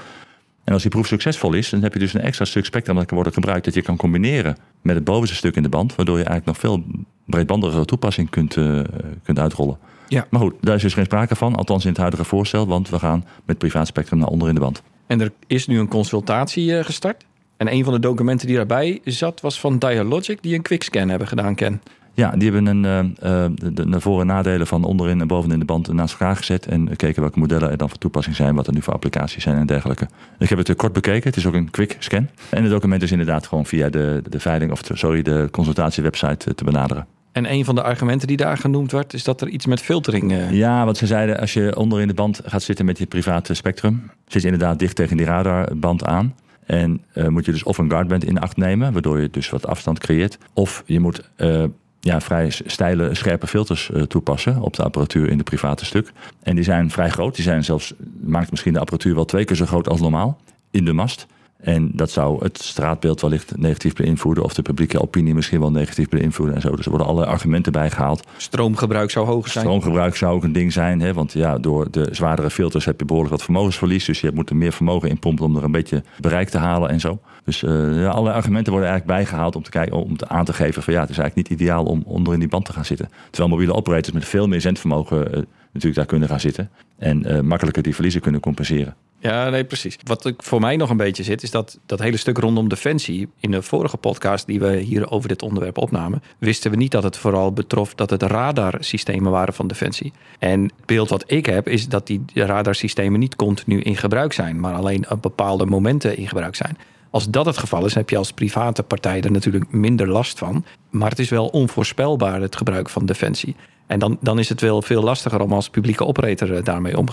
En 0.66 0.74
als 0.74 0.82
die 0.82 0.92
proef 0.92 1.08
succesvol 1.08 1.54
is, 1.54 1.70
dan 1.70 1.82
heb 1.82 1.94
je 1.94 2.00
dus 2.00 2.14
een 2.14 2.22
extra 2.22 2.46
stuk 2.46 2.66
spectrum 2.66 2.96
dat 2.96 3.06
kan 3.06 3.16
worden 3.16 3.34
gebruikt 3.34 3.66
dat 3.66 3.74
je 3.74 3.82
kan 3.82 3.98
combineren 3.98 4.58
met 4.82 4.96
het 4.96 5.04
bovenste 5.04 5.36
stuk 5.36 5.56
in 5.56 5.64
de 5.64 5.70
band, 5.70 5.96
waardoor 5.96 6.18
je 6.18 6.24
eigenlijk 6.24 6.46
nog 6.46 6.58
veel 6.58 6.84
breedbandigere 7.26 7.86
toepassing 7.86 8.30
kunt, 8.30 8.56
uh, 8.56 8.80
kunt 9.24 9.40
uitrollen. 9.40 9.78
Ja. 10.08 10.28
Maar 10.30 10.42
goed, 10.42 10.54
daar 10.62 10.76
is 10.76 10.82
dus 10.82 10.94
geen 10.94 11.06
sprake 11.06 11.36
van, 11.36 11.56
althans 11.56 11.84
in 11.84 11.90
het 11.90 12.00
huidige 12.00 12.24
voorstel, 12.24 12.68
want 12.68 12.90
we 12.90 13.00
gaan 13.00 13.26
met 13.46 13.58
privaat 13.58 13.88
spectrum 13.88 14.20
naar 14.20 14.28
onder 14.28 14.48
in 14.48 14.54
de 14.54 14.60
band. 14.60 14.82
En 15.08 15.22
er 15.22 15.32
is 15.48 15.68
nu 15.68 15.80
een 15.80 15.88
consultatie 15.88 16.72
uh, 16.72 16.84
gestart. 16.84 17.26
En 17.58 17.72
een 17.72 17.84
van 17.84 17.94
de 17.94 18.00
documenten 18.00 18.48
die 18.48 18.56
daarbij 18.56 19.02
zat, 19.04 19.42
was 19.42 19.60
van 19.60 19.80
Dialogic, 19.80 20.42
die 20.42 20.56
een 20.56 20.62
quickscan 20.62 21.10
hebben 21.10 21.28
gedaan, 21.28 21.56
Ken. 21.56 21.82
Ja, 22.16 22.32
die 22.32 22.52
hebben 22.52 22.86
een, 22.86 23.12
uh, 23.24 23.46
de, 23.74 23.90
de 23.90 24.00
voor- 24.00 24.22
en 24.22 24.28
nadelen 24.28 24.68
van 24.68 24.84
onderin 24.84 25.22
en 25.22 25.28
bovenin 25.28 25.60
de 25.60 25.66
band 25.66 25.94
naast 25.94 26.12
elkaar 26.12 26.36
gezet. 26.36 26.66
En 26.66 26.88
gekeken 26.88 27.22
welke 27.22 27.40
modellen 27.40 27.72
er 27.72 27.78
dan 27.78 27.90
voor 27.90 27.98
toepassing 27.98 28.36
zijn, 28.36 28.56
wat 28.56 28.68
er 28.68 28.74
nu 28.74 28.82
voor 28.82 28.94
applicaties 28.94 29.44
zijn 29.44 29.58
en 29.58 29.66
dergelijke. 29.66 30.08
Ik 30.40 30.50
heb 30.50 30.58
het 30.58 30.76
kort 30.76 30.94
bekeken, 30.94 31.30
het 31.30 31.38
is 31.38 31.46
ook 31.46 31.54
een 31.54 31.70
quick 31.70 31.96
scan. 32.00 32.28
En 32.50 32.62
het 32.62 32.72
document 32.72 33.02
is 33.04 33.12
inderdaad 33.12 33.48
gewoon 33.48 33.66
via 33.66 33.90
de, 33.90 34.22
de 34.30 34.40
veiling, 34.40 34.72
of 34.72 34.82
sorry, 34.94 35.22
de 35.22 35.48
consultatiewebsite 35.52 36.56
te 36.56 36.64
benaderen. 36.64 37.08
En 37.32 37.52
een 37.52 37.66
van 37.66 37.76
de 37.76 37.84
argumenten 37.84 38.28
die 38.28 38.38
daar 38.38 38.58
genoemd 38.58 38.92
werd, 38.92 39.14
is 39.14 39.24
dat 39.24 39.42
er 39.42 39.48
iets 39.48 39.66
met 39.66 39.82
filtering. 39.82 40.32
Uh... 40.32 40.52
Ja, 40.52 40.86
wat 40.86 40.98
ze 40.98 41.08
zeiden, 41.08 41.40
als 41.40 41.54
je 41.54 41.76
onderin 41.76 42.08
de 42.08 42.14
band 42.14 42.42
gaat 42.46 42.64
zitten 42.64 42.86
met 42.86 42.98
je 42.98 43.06
private 43.06 43.54
spectrum, 43.54 44.12
zit 44.28 44.42
je 44.42 44.48
inderdaad 44.48 44.80
dicht 44.80 44.96
tegen 44.96 45.18
die 45.18 45.26
radarband 45.26 46.06
aan. 46.06 46.36
En 46.66 47.02
uh, 47.14 47.28
moet 47.28 47.46
je 47.46 47.52
dus 47.52 47.64
of 47.64 47.78
een 47.78 47.90
guardband 47.90 48.24
in 48.24 48.40
acht 48.40 48.58
nemen, 48.58 48.94
waardoor 48.94 49.20
je 49.20 49.30
dus 49.30 49.50
wat 49.50 49.68
afstand 49.68 50.00
creëert. 50.00 50.38
Of 50.54 50.84
je 50.86 51.00
moet 51.00 51.30
uh, 51.38 51.64
ja, 52.06 52.22
vrij 52.22 52.50
steile, 52.50 53.16
scherpe 53.16 53.48
filters 53.48 53.90
uh, 53.94 54.02
toepassen 54.02 54.62
op 54.62 54.74
de 54.74 54.84
apparatuur 54.84 55.30
in 55.30 55.38
de 55.38 55.44
private 55.44 55.86
stuk. 55.86 56.12
En 56.44 56.56
die 56.56 56.64
zijn 56.64 56.92
vrij 56.92 57.10
groot. 57.10 57.36
Die 57.36 57.44
zijn 57.44 57.64
zelfs, 57.64 57.94
maakt 58.22 58.52
misschien 58.52 58.74
de 58.74 58.80
apparatuur 58.80 59.16
wel 59.16 59.26
twee 59.26 59.46
keer 59.46 59.56
zo 59.56 59.66
groot 59.66 59.90
als 59.90 60.02
normaal 60.02 60.40
in 60.72 60.86
de 60.86 60.94
mast. 60.94 61.28
En 61.66 61.90
dat 61.94 62.12
zou 62.12 62.44
het 62.44 62.62
straatbeeld 62.62 63.22
wellicht 63.22 63.58
negatief 63.58 63.94
beïnvloeden. 63.94 64.44
Of 64.44 64.54
de 64.54 64.62
publieke 64.62 65.02
opinie 65.02 65.34
misschien 65.34 65.60
wel 65.60 65.72
negatief 65.72 66.10
beïnvloeden 66.10 66.56
en 66.56 66.62
zo. 66.62 66.76
Dus 66.76 66.86
er 66.86 66.90
worden 66.90 67.08
allerlei 67.08 67.32
argumenten 67.32 67.72
bijgehaald. 67.72 68.28
Stroomgebruik 68.38 69.12
zou 69.12 69.26
hoger 69.26 69.52
zijn. 69.52 69.66
Stroomgebruik 69.66 70.16
zou 70.16 70.36
ook 70.36 70.44
een 70.44 70.52
ding 70.52 70.74
zijn. 70.74 71.00
Hè? 71.02 71.14
Want 71.14 71.34
ja, 71.34 71.58
door 71.58 71.92
de 71.92 72.08
zwaardere 72.12 72.50
filters 72.50 72.86
heb 72.86 73.00
je 73.00 73.06
behoorlijk 73.06 73.34
wat 73.34 73.44
vermogensverlies. 73.44 74.06
Dus 74.06 74.22
je 74.22 74.32
moet 74.34 74.50
er 74.50 74.56
meer 74.56 74.74
vermogen 74.74 75.10
in 75.10 75.20
pompen 75.20 75.46
om 75.46 75.56
er 75.56 75.64
een 75.64 75.72
beetje 75.72 76.04
bereik 76.20 76.50
te 76.50 76.58
halen 76.58 76.90
en 76.90 77.00
zo. 77.00 77.20
Dus 77.44 77.64
uh, 77.64 77.72
ja, 77.72 78.08
allerlei 78.08 78.36
argumenten 78.36 78.72
worden 78.72 78.90
eigenlijk 78.90 79.20
bijgehaald 79.20 79.56
om 79.56 79.64
te 79.64 79.70
kijken, 79.70 79.98
om 79.98 80.18
te 80.18 80.28
aan 80.28 80.46
te 80.46 80.54
geven 80.54 80.84
van 80.84 80.94
ja, 80.94 81.02
het 81.02 81.10
is 81.10 81.18
eigenlijk 81.18 81.50
niet 81.50 81.60
ideaal 81.60 81.86
om 81.86 82.04
onder 82.06 82.34
in 82.34 82.40
die 82.40 82.48
band 82.50 82.66
te 82.66 82.74
gaan 82.74 82.86
zitten. 82.86 83.10
Terwijl 83.30 83.50
mobiele 83.50 83.74
operators 83.74 84.14
met 84.14 84.26
veel 84.26 84.48
meer 84.48 84.62
zendvermogen 84.62 85.38
uh, 85.38 85.44
natuurlijk 85.76 85.96
daar 85.96 86.06
kunnen 86.06 86.30
gaan 86.30 86.40
zitten. 86.40 86.70
En 86.98 87.32
uh, 87.32 87.40
makkelijker 87.40 87.84
die 87.84 87.94
verliezen 87.94 88.22
kunnen 88.22 88.42
compenseren. 88.42 88.96
Ja, 89.20 89.50
nee, 89.50 89.64
precies. 89.64 89.98
Wat 90.04 90.34
voor 90.38 90.60
mij 90.60 90.76
nog 90.76 90.90
een 90.90 90.98
beetje 90.98 91.24
zit, 91.24 91.44
is 91.44 91.52
dat 91.52 91.80
dat 91.86 92.00
hele 92.00 92.18
stuk 92.18 92.38
rondom 92.38 92.70
defensie. 92.70 93.28
In 93.40 93.52
de 93.52 93.62
vorige 93.62 93.98
podcast 93.98 94.48
die 94.48 94.60
we 94.60 94.76
hier 94.76 95.12
over 95.12 95.28
dit 95.28 95.42
onderwerp 95.42 95.78
opnamen, 95.78 96.24
wisten 96.38 96.72
we 96.72 96.78
niet 96.78 96.92
dat 96.92 97.04
het 97.04 97.18
vooral 97.18 97.54
betrof 97.54 97.96
dat 97.96 98.10
het 98.10 98.24
radarsystemen 98.24 99.32
waren 99.32 99.54
van 99.54 99.68
defensie. 99.68 100.14
En 100.40 100.62
het 100.62 100.86
beeld 100.86 101.10
wat 101.10 101.24
ik 101.32 101.46
heb, 101.46 101.68
is 101.68 101.88
dat 101.88 102.08
die 102.08 102.24
radarsystemen 102.34 103.20
niet 103.20 103.36
continu 103.36 103.82
in 103.82 103.98
gebruik 103.98 104.34
zijn, 104.34 104.60
maar 104.60 104.74
alleen 104.74 105.10
op 105.10 105.22
bepaalde 105.22 105.66
momenten 105.66 106.18
in 106.18 106.28
gebruik 106.28 106.56
zijn. 106.56 106.78
Als 107.16 107.30
dat 107.30 107.46
het 107.46 107.58
geval 107.58 107.86
is, 107.86 107.94
heb 107.94 108.10
je 108.10 108.18
als 108.18 108.32
private 108.32 108.84
partij 108.84 109.22
er 109.22 109.32
natuurlijk 109.32 109.72
minder 109.72 110.08
last 110.08 110.38
van. 110.38 110.66
Maar 110.90 111.10
het 111.10 111.20
is 111.20 111.30
wel 111.30 111.48
onvoorspelbaar, 111.48 112.42
het 112.42 112.56
gebruik 112.56 112.90
van 112.90 113.06
defensie. 113.06 113.56
En 113.88 114.00
dan, 114.00 114.18
dan 114.22 114.40
is 114.40 114.50
het 114.50 114.62
wel 114.62 114.82
veel 114.82 115.04
lastiger 115.04 115.42
om 115.42 115.54
als 115.54 115.70
publieke 115.70 116.06
operator 116.06 116.56
eh, 116.56 116.64
daarmee 116.64 116.98
om 116.98 117.06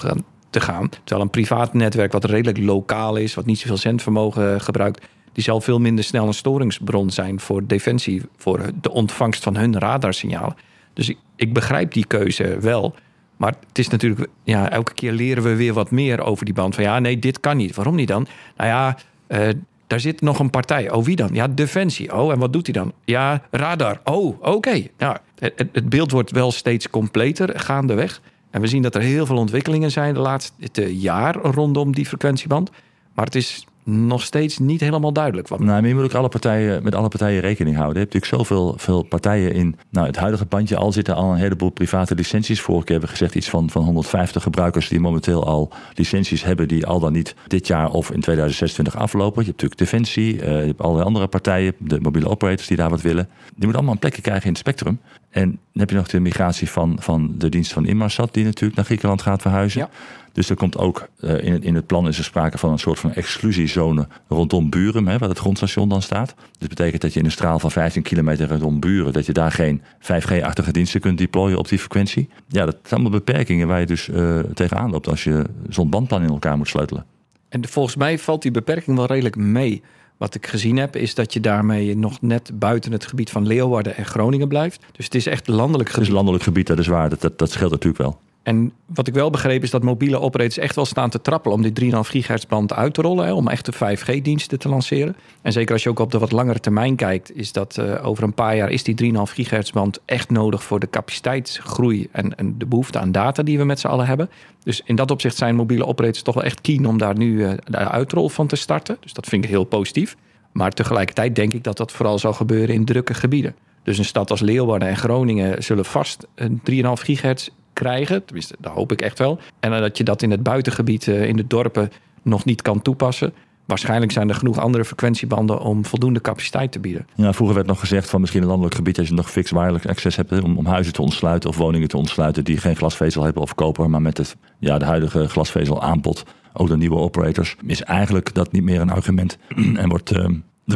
te 0.51 0.61
gaan. 0.61 0.89
Terwijl 0.89 1.21
een 1.21 1.31
privaat 1.31 1.75
netwerk 1.75 2.13
wat 2.13 2.25
redelijk 2.25 2.59
lokaal 2.59 3.17
is, 3.17 3.35
wat 3.35 3.47
niet 3.47 3.59
zoveel 3.59 3.77
zendvermogen 3.77 4.61
gebruikt, 4.61 5.07
die 5.33 5.45
zal 5.45 5.61
veel 5.61 5.79
minder 5.79 6.05
snel 6.05 6.27
een 6.27 6.35
storingsbron 6.35 7.11
zijn 7.11 7.41
voor 7.41 7.67
defensie, 7.67 8.23
voor 8.37 8.71
de 8.81 8.91
ontvangst 8.91 9.43
van 9.43 9.57
hun 9.57 9.79
radarsignalen. 9.79 10.57
Dus 10.93 11.09
ik, 11.09 11.19
ik 11.37 11.53
begrijp 11.53 11.93
die 11.93 12.07
keuze 12.07 12.59
wel. 12.61 12.95
Maar 13.37 13.55
het 13.69 13.79
is 13.79 13.89
natuurlijk, 13.89 14.29
ja, 14.45 14.71
elke 14.71 14.95
keer 14.95 15.13
leren 15.13 15.43
we 15.43 15.57
weer 15.57 15.73
wat 15.73 15.91
meer 15.91 16.21
over 16.21 16.45
die 16.45 16.55
band. 16.55 16.75
Van 16.75 16.85
ja, 16.85 16.99
nee, 16.99 17.19
dit 17.19 17.41
kan 17.41 17.57
niet. 17.57 17.75
Waarom 17.75 17.95
niet 17.95 18.09
dan? 18.09 18.27
Nou 18.57 18.69
ja, 18.69 18.97
uh, 19.29 19.49
daar 19.93 20.01
zit 20.01 20.21
nog 20.21 20.39
een 20.39 20.51
partij. 20.51 20.91
Oh, 20.91 21.05
wie 21.05 21.17
dan? 21.17 21.29
Ja, 21.33 21.49
Defensie. 21.49 22.17
Oh, 22.17 22.33
en 22.33 22.39
wat 22.39 22.53
doet 22.53 22.67
hij 22.67 22.73
dan? 22.73 22.93
Ja, 23.05 23.43
radar. 23.51 24.01
Oh, 24.05 24.43
oké. 24.43 24.87
Nou, 24.99 25.17
het, 25.39 25.69
het, 25.73 25.89
beeld 25.89 26.11
wordt 26.11 26.31
wel 26.31 26.53
steeds 26.53 26.91
completer 26.91 27.61
gaandeweg. 27.61 28.21
En 28.51 28.61
we 28.61 28.67
zien 28.67 28.83
dat 28.83 28.95
er 28.95 29.01
heel 29.01 29.27
veel 29.27 29.37
ontwikkelingen 29.37 29.91
zijn 29.91 30.15
de 30.15 30.21
laatste 30.21 30.99
jaar 30.99 31.35
rondom 31.35 31.95
die 31.95 32.07
frequentieband. 32.07 32.71
Maar 33.15 33.25
het 33.25 33.35
is 33.35 33.67
nog 33.85 34.23
steeds 34.23 34.59
niet 34.59 34.81
helemaal 34.81 35.13
duidelijk. 35.13 35.49
Wat... 35.49 35.61
Nou, 35.61 35.87
je 35.87 35.95
moet 35.95 36.05
ook 36.05 36.15
alle 36.15 36.29
partijen, 36.29 36.83
met 36.83 36.95
alle 36.95 37.09
partijen 37.09 37.41
rekening 37.41 37.77
houden. 37.77 38.03
Je 38.03 38.09
hebt 38.09 38.15
natuurlijk 38.15 38.43
zoveel 38.43 38.75
veel 38.77 39.03
partijen 39.03 39.53
in 39.53 39.77
nou, 39.91 40.07
het 40.07 40.17
huidige 40.17 40.45
bandje. 40.45 40.77
Al 40.77 40.93
zitten 40.93 41.15
al 41.15 41.33
een 41.33 41.39
heleboel 41.39 41.71
private 41.71 42.15
licenties. 42.15 42.65
Keer 42.65 42.75
hebben 42.77 43.01
we 43.01 43.07
gezegd 43.07 43.35
iets 43.35 43.49
van, 43.49 43.71
van 43.71 43.85
150 43.85 44.43
gebruikers 44.43 44.89
die 44.89 45.01
momenteel 45.01 45.47
al 45.47 45.73
licenties 45.95 46.45
hebben. 46.45 46.69
Die 46.69 46.87
al 46.87 47.01
dan 47.01 47.13
niet 47.13 47.35
dit 47.47 47.67
jaar 47.67 47.91
of 47.91 48.11
in 48.11 48.21
2026 48.21 48.97
aflopen. 48.97 49.45
Je 49.45 49.49
hebt 49.49 49.63
natuurlijk 49.63 49.91
Defensie, 49.91 50.35
uh, 50.35 50.41
je 50.41 50.67
hebt 50.67 50.81
allerlei 50.81 51.07
andere 51.07 51.27
partijen. 51.27 51.75
De 51.79 52.01
mobiele 52.01 52.29
operators 52.29 52.69
die 52.69 52.77
daar 52.77 52.91
wat 52.91 53.01
willen. 53.01 53.25
Die 53.25 53.53
moeten 53.55 53.75
allemaal 53.75 53.93
een 53.93 53.99
plekje 53.99 54.23
krijgen 54.23 54.45
in 54.45 54.51
het 54.51 54.59
spectrum. 54.59 55.01
En 55.33 55.49
dan 55.51 55.59
heb 55.81 55.91
je 55.91 55.97
nog 55.97 56.09
de 56.09 56.21
migratie 56.21 56.71
van, 56.71 56.97
van 57.01 57.35
de 57.39 57.49
dienst 57.49 57.73
van 57.73 57.87
Inmarsat. 57.87 58.35
Die 58.35 58.45
natuurlijk 58.45 58.77
naar 58.77 58.85
Griekenland 58.85 59.23
gaat 59.23 59.43
verhuizen. 59.43 59.81
Ja. 59.81 59.91
Dus 60.33 60.51
er 60.51 60.57
komt 60.57 60.79
ook 60.79 61.09
uh, 61.21 61.45
in, 61.45 61.53
het, 61.53 61.65
in 61.65 61.75
het 61.75 61.87
plan 61.87 62.09
is 62.09 62.19
er 62.19 62.25
sprake 62.25 62.59
van 62.59 62.73
een 62.73 62.79
soort 62.79 62.99
van 62.99 63.13
exclusiezone 63.13 64.09
rondom 64.29 64.71
Buren, 64.71 65.07
hè, 65.07 65.19
waar 65.19 65.29
het 65.29 65.39
grondstation 65.39 65.89
dan 65.89 66.03
staat. 66.03 66.35
Dus 66.37 66.59
dat 66.59 66.69
betekent 66.69 67.03
dat 67.03 67.13
je 67.13 67.19
in 67.19 67.25
een 67.25 67.31
straal 67.31 67.59
van 67.59 67.71
15 67.71 68.03
kilometer 68.03 68.49
rondom 68.49 68.81
Buren, 68.81 69.13
dat 69.13 69.27
je 69.27 69.33
daar 69.33 69.53
geen 69.53 69.83
5G-achtige 70.01 70.73
diensten 70.73 71.01
kunt 71.01 71.19
deployen 71.19 71.59
op 71.59 71.69
die 71.69 71.79
frequentie. 71.79 72.29
Ja, 72.49 72.65
dat 72.65 72.77
zijn 72.83 73.01
allemaal 73.01 73.19
beperkingen 73.19 73.69
waar 73.69 73.81
je 73.81 73.87
dus 73.87 74.09
uh, 74.09 74.39
tegenaan 74.39 74.91
loopt 74.91 75.09
als 75.09 75.25
je 75.25 75.45
zo'n 75.69 75.91
bandplan 75.91 76.23
in 76.23 76.29
elkaar 76.29 76.57
moet 76.57 76.69
sleutelen. 76.69 77.05
En 77.49 77.69
volgens 77.69 77.97
mij 77.97 78.19
valt 78.19 78.43
die 78.43 78.51
beperking 78.51 78.97
wel 78.97 79.07
redelijk 79.07 79.37
mee. 79.37 79.83
Wat 80.17 80.35
ik 80.35 80.47
gezien 80.47 80.77
heb, 80.77 80.97
is 80.97 81.15
dat 81.15 81.33
je 81.33 81.41
daarmee 81.41 81.97
nog 81.97 82.21
net 82.21 82.51
buiten 82.55 82.93
het 82.93 83.07
gebied 83.07 83.31
van 83.31 83.47
Leeuwarden 83.47 83.97
en 83.97 84.07
Groningen 84.07 84.49
blijft. 84.49 84.85
Dus 84.93 85.05
het 85.05 85.15
is 85.15 85.27
echt 85.27 85.49
landelijk 85.49 85.89
gebied. 85.89 86.01
Het 86.05 86.09
is 86.09 86.15
landelijk 86.15 86.45
gebied, 86.45 86.67
dat 86.67 86.79
is 86.79 86.87
waar. 86.87 87.09
Dat, 87.09 87.21
dat, 87.21 87.39
dat 87.39 87.51
scheelt 87.51 87.71
natuurlijk 87.71 88.03
wel. 88.03 88.19
En 88.43 88.73
wat 88.87 89.07
ik 89.07 89.15
wel 89.15 89.31
begreep 89.31 89.63
is 89.63 89.71
dat 89.71 89.83
mobiele 89.83 90.21
operators 90.21 90.59
echt 90.59 90.75
wel 90.75 90.85
staan 90.85 91.11
te 91.11 91.21
trappelen 91.21 91.57
om 91.57 91.63
die 91.63 91.93
3,5 91.93 91.99
gigahertz 92.01 92.47
band 92.47 92.73
uit 92.73 92.95
te 92.95 93.03
rollen. 93.03 93.25
Hè, 93.25 93.33
om 93.33 93.49
echte 93.49 93.73
5G-diensten 93.73 94.59
te 94.59 94.69
lanceren. 94.69 95.17
En 95.43 95.53
zeker 95.53 95.73
als 95.73 95.83
je 95.83 95.89
ook 95.89 95.99
op 95.99 96.11
de 96.11 96.19
wat 96.19 96.33
langere 96.33 96.61
termijn 96.61 96.97
kijkt, 96.97 97.37
is 97.37 97.53
dat 97.53 97.77
uh, 97.81 98.07
over 98.07 98.25
een 98.25 98.35
paar 98.35 98.57
jaar 98.57 98.71
is 98.71 98.83
die 98.83 99.13
3,5 99.15 99.21
gigahertz 99.23 99.71
band 99.71 100.01
echt 100.05 100.31
nodig 100.31 100.63
voor 100.63 100.81
de 100.81 100.91
capaciteitsgroei 100.91 102.09
en, 102.13 102.37
en, 102.37 102.59
de 102.59 102.67
behoefte 102.67 102.99
aan 102.99 103.13
data 103.13 103.43
die 103.43 103.59
we 103.59 103.65
met 103.65 103.81
z'n 103.81 103.87
allen 103.87 104.07
hebben. 104.07 104.31
Dus 104.63 104.83
in 104.85 104.97
dat 104.97 105.11
opzicht 105.11 105.37
zijn 105.37 105.55
mobiele 105.55 105.87
operators 105.87 106.23
toch 106.23 106.35
wel 106.35 106.45
echt 106.45 106.61
keen 106.61 106.87
om 106.87 106.99
daar 106.99 107.17
nu 107.17 107.33
uh, 107.33 107.53
de 107.65 107.77
uitrol 107.77 108.29
van 108.29 108.47
te 108.47 108.57
starten. 108.57 108.97
Dus 109.01 109.13
dat 109.13 109.27
vind 109.27 109.45
ik 109.45 109.51
heel 109.51 109.65
positief. 109.65 110.17
Maar 110.53 110.71
tegelijkertijd 110.71 111.37
denk 111.37 111.53
ik 111.53 111.65
dat 111.65 111.77
dat 111.77 111.93
vooral 111.93 112.19
zal 112.19 112.33
gebeuren 112.33 112.75
in 112.75 112.85
drukke 112.85 113.15
gebieden. 113.15 113.55
Dus 113.83 113.99
een 113.99 114.05
stad 114.05 114.31
als 114.31 114.41
Leeuwarden 114.41 114.89
en 114.89 114.97
Groningen 114.97 115.63
zullen 115.63 115.85
vast 115.85 116.27
een 116.35 116.61
3,5 116.71 116.83
gigahertz 116.93 117.49
krijgen. 117.73 118.25
Tenminste, 118.25 118.57
dat 118.59 118.73
hoop 118.73 118.93
ik 118.93 119.01
echt 119.01 119.19
wel. 119.19 119.39
En 119.61 119.71
dat 119.81 119.99
je 119.99 120.05
dat 120.05 120.23
in 120.23 120.31
het 120.31 120.43
buitengebied, 120.43 121.09
eh, 121.09 121.29
in 121.29 121.37
de 121.37 121.47
dorpen, 121.47 121.91
nog 122.23 122.45
niet 122.45 122.63
kan 122.63 122.83
toepassen. 122.83 123.33
Waarschijnlijk 123.65 124.13
zijn 124.13 124.29
er 124.29 124.35
genoeg 124.35 124.59
andere 124.59 124.85
frequentiebanden 124.85 125.61
om 125.61 125.85
voldoende 125.85 126.21
capaciteit 126.21 126.73
te 126.73 126.79
bieden. 126.79 127.07
Ja, 127.15 127.33
vroeger 127.33 127.57
werd 127.57 127.67
nog 127.67 127.81
gezegd 127.81 128.11
van 128.11 128.21
misschien 128.21 128.43
een 128.43 128.49
landelijk 128.49 128.75
gebied 128.75 128.99
als 128.99 129.09
je 129.09 129.15
nog 129.15 129.31
fix 129.31 129.51
wireless 129.51 129.87
access 129.87 130.17
hebt 130.17 130.43
om, 130.43 130.57
om 130.57 130.67
huizen 130.67 130.93
te 130.93 131.03
ontsluiten 131.03 131.51
of 131.51 131.57
woningen 131.57 131.89
te 131.89 131.97
ontsluiten 131.97 132.45
die 132.45 132.57
geen 132.57 132.77
glasvezel 132.77 133.23
hebben 133.23 133.43
of 133.43 133.55
koper, 133.55 133.91
maar 133.91 134.03
met 134.03 134.19
het 134.19 134.37
ja, 134.59 134.79
de 134.79 134.85
huidige 134.85 135.29
glasvezel 135.29 135.83
aanbod, 135.83 136.23
ook 136.53 136.69
de 136.69 136.77
nieuwe 136.77 136.97
operators, 136.97 137.57
is 137.67 137.83
eigenlijk 137.83 138.35
dat 138.35 138.53
niet 138.53 138.63
meer 138.63 138.81
een 138.81 138.91
argument 138.91 139.39
en 139.75 139.89
wordt 139.89 140.13
uh, 140.13 140.29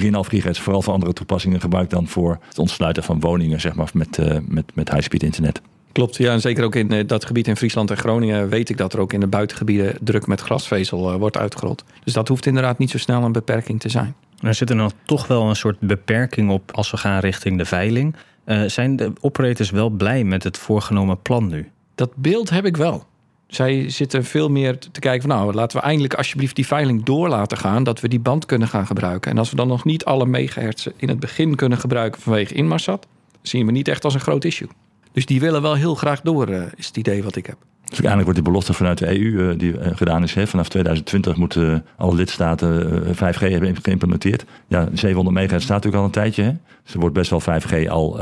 3,5 0.03 0.11
gigahertz 0.21 0.61
vooral 0.61 0.83
voor 0.83 0.93
andere 0.93 1.13
toepassingen 1.13 1.61
gebruikt 1.61 1.91
dan 1.91 2.09
voor 2.09 2.39
het 2.49 2.59
ontsluiten 2.59 3.03
van 3.03 3.21
woningen 3.21 3.61
zeg 3.61 3.75
maar, 3.75 3.91
met, 3.93 4.19
uh, 4.19 4.37
met, 4.49 4.75
met 4.75 4.91
high-speed 4.91 5.23
internet. 5.23 5.61
Klopt, 5.97 6.17
ja, 6.17 6.33
en 6.33 6.41
zeker 6.41 6.65
ook 6.65 6.75
in 6.75 6.91
eh, 6.91 7.07
dat 7.07 7.25
gebied 7.25 7.49
in 7.49 7.57
Friesland 7.57 7.91
en 7.91 7.97
Groningen 7.97 8.49
weet 8.49 8.69
ik 8.69 8.77
dat 8.77 8.93
er 8.93 9.01
ook 9.01 9.13
in 9.13 9.21
de 9.21 9.27
buitengebieden 9.27 9.99
druk 10.01 10.27
met 10.27 10.41
glasvezel 10.41 11.13
uh, 11.13 11.19
wordt 11.19 11.37
uitgerold. 11.37 11.85
Dus 12.05 12.13
dat 12.13 12.29
hoeft 12.29 12.47
inderdaad 12.47 12.79
niet 12.79 12.91
zo 12.91 12.99
snel 12.99 13.23
een 13.23 13.33
beperking 13.33 13.81
te 13.81 13.89
zijn. 13.89 14.15
Er 14.41 14.55
zit 14.55 14.71
er 14.71 14.77
dan 14.77 14.93
toch 15.05 15.27
wel 15.27 15.49
een 15.49 15.57
soort 15.57 15.81
beperking 15.81 16.51
op 16.51 16.73
als 16.73 16.91
we 16.91 16.97
gaan 16.97 17.19
richting 17.19 17.59
de 17.59 17.65
veiling. 17.65 18.17
Uh, 18.47 18.63
zijn 18.67 18.97
de 18.97 19.13
operators 19.21 19.71
wel 19.71 19.91
blij 19.91 20.25
met 20.25 20.43
het 20.43 20.59
voorgenomen 20.59 21.23
plan 21.23 21.49
nu? 21.49 21.71
Dat 21.95 22.11
beeld 22.15 22.51
heb 22.51 22.65
ik 22.65 22.77
wel. 22.77 23.05
Zij 23.47 23.91
zitten 23.91 24.25
veel 24.25 24.49
meer 24.49 24.79
te 24.79 25.01
kijken 25.01 25.29
van 25.29 25.39
nou, 25.39 25.55
laten 25.55 25.79
we 25.79 25.85
eindelijk 25.85 26.15
alsjeblieft 26.15 26.57
die 26.57 26.67
veiling 26.67 27.05
door 27.05 27.29
laten 27.29 27.59
gaan, 27.59 27.85
dat 27.85 28.01
we 28.01 28.09
die 28.09 28.21
band 28.21 28.47
kunnen 28.47 28.69
gaan 28.69 28.87
gebruiken. 28.87 29.31
En 29.31 29.39
als 29.39 29.51
we 29.51 29.57
dan 29.57 29.69
nog 29.69 29.85
niet 29.85 30.05
alle 30.05 30.27
megahertz 30.27 30.87
in 30.97 31.09
het 31.09 31.21
begin 31.21 31.55
kunnen 31.55 31.79
gebruiken 31.79 32.21
vanwege 32.21 32.55
Inmarsat, 32.55 33.07
zien 33.43 33.67
we 33.67 33.73
niet 33.73 33.89
echt 33.89 34.05
als 34.05 34.15
een 34.15 34.21
groot 34.21 34.45
issue. 34.45 34.69
Dus 35.17 35.27
die 35.27 35.41
willen 35.41 35.63
wel 35.63 35.75
heel 35.75 35.95
graag 35.95 36.21
door, 36.21 36.49
uh, 36.49 36.63
is 36.75 36.87
het 36.87 36.97
idee 36.97 37.23
wat 37.23 37.37
ik 37.37 37.47
heb. 37.47 37.57
Dus 37.59 37.91
uiteindelijk 37.91 38.25
wordt 38.25 38.39
die 38.39 38.49
belofte 38.49 38.73
vanuit 38.73 38.99
de 38.99 39.07
EU 39.07 39.51
uh, 39.53 39.59
die 39.59 39.73
uh, 39.73 39.87
gedaan 39.97 40.23
is. 40.23 40.35
Hè, 40.35 40.47
vanaf 40.47 40.69
2020 40.69 41.37
moeten 41.37 41.85
alle 41.97 42.15
lidstaten 42.15 43.03
5G 43.15 43.39
hebben 43.39 43.77
geïmplementeerd. 43.83 44.45
Ja, 44.69 44.89
700 44.93 45.37
megahertz 45.37 45.65
staat 45.65 45.85
natuurlijk 45.85 46.03
al 46.03 46.05
een 46.05 46.23
tijdje. 46.23 46.43
Hè. 46.43 46.53
Dus 46.85 46.95
er 46.95 47.01
wordt 47.01 47.15
best 47.15 47.31
wel 47.31 47.43
5G 47.43 47.89
al 47.89 48.21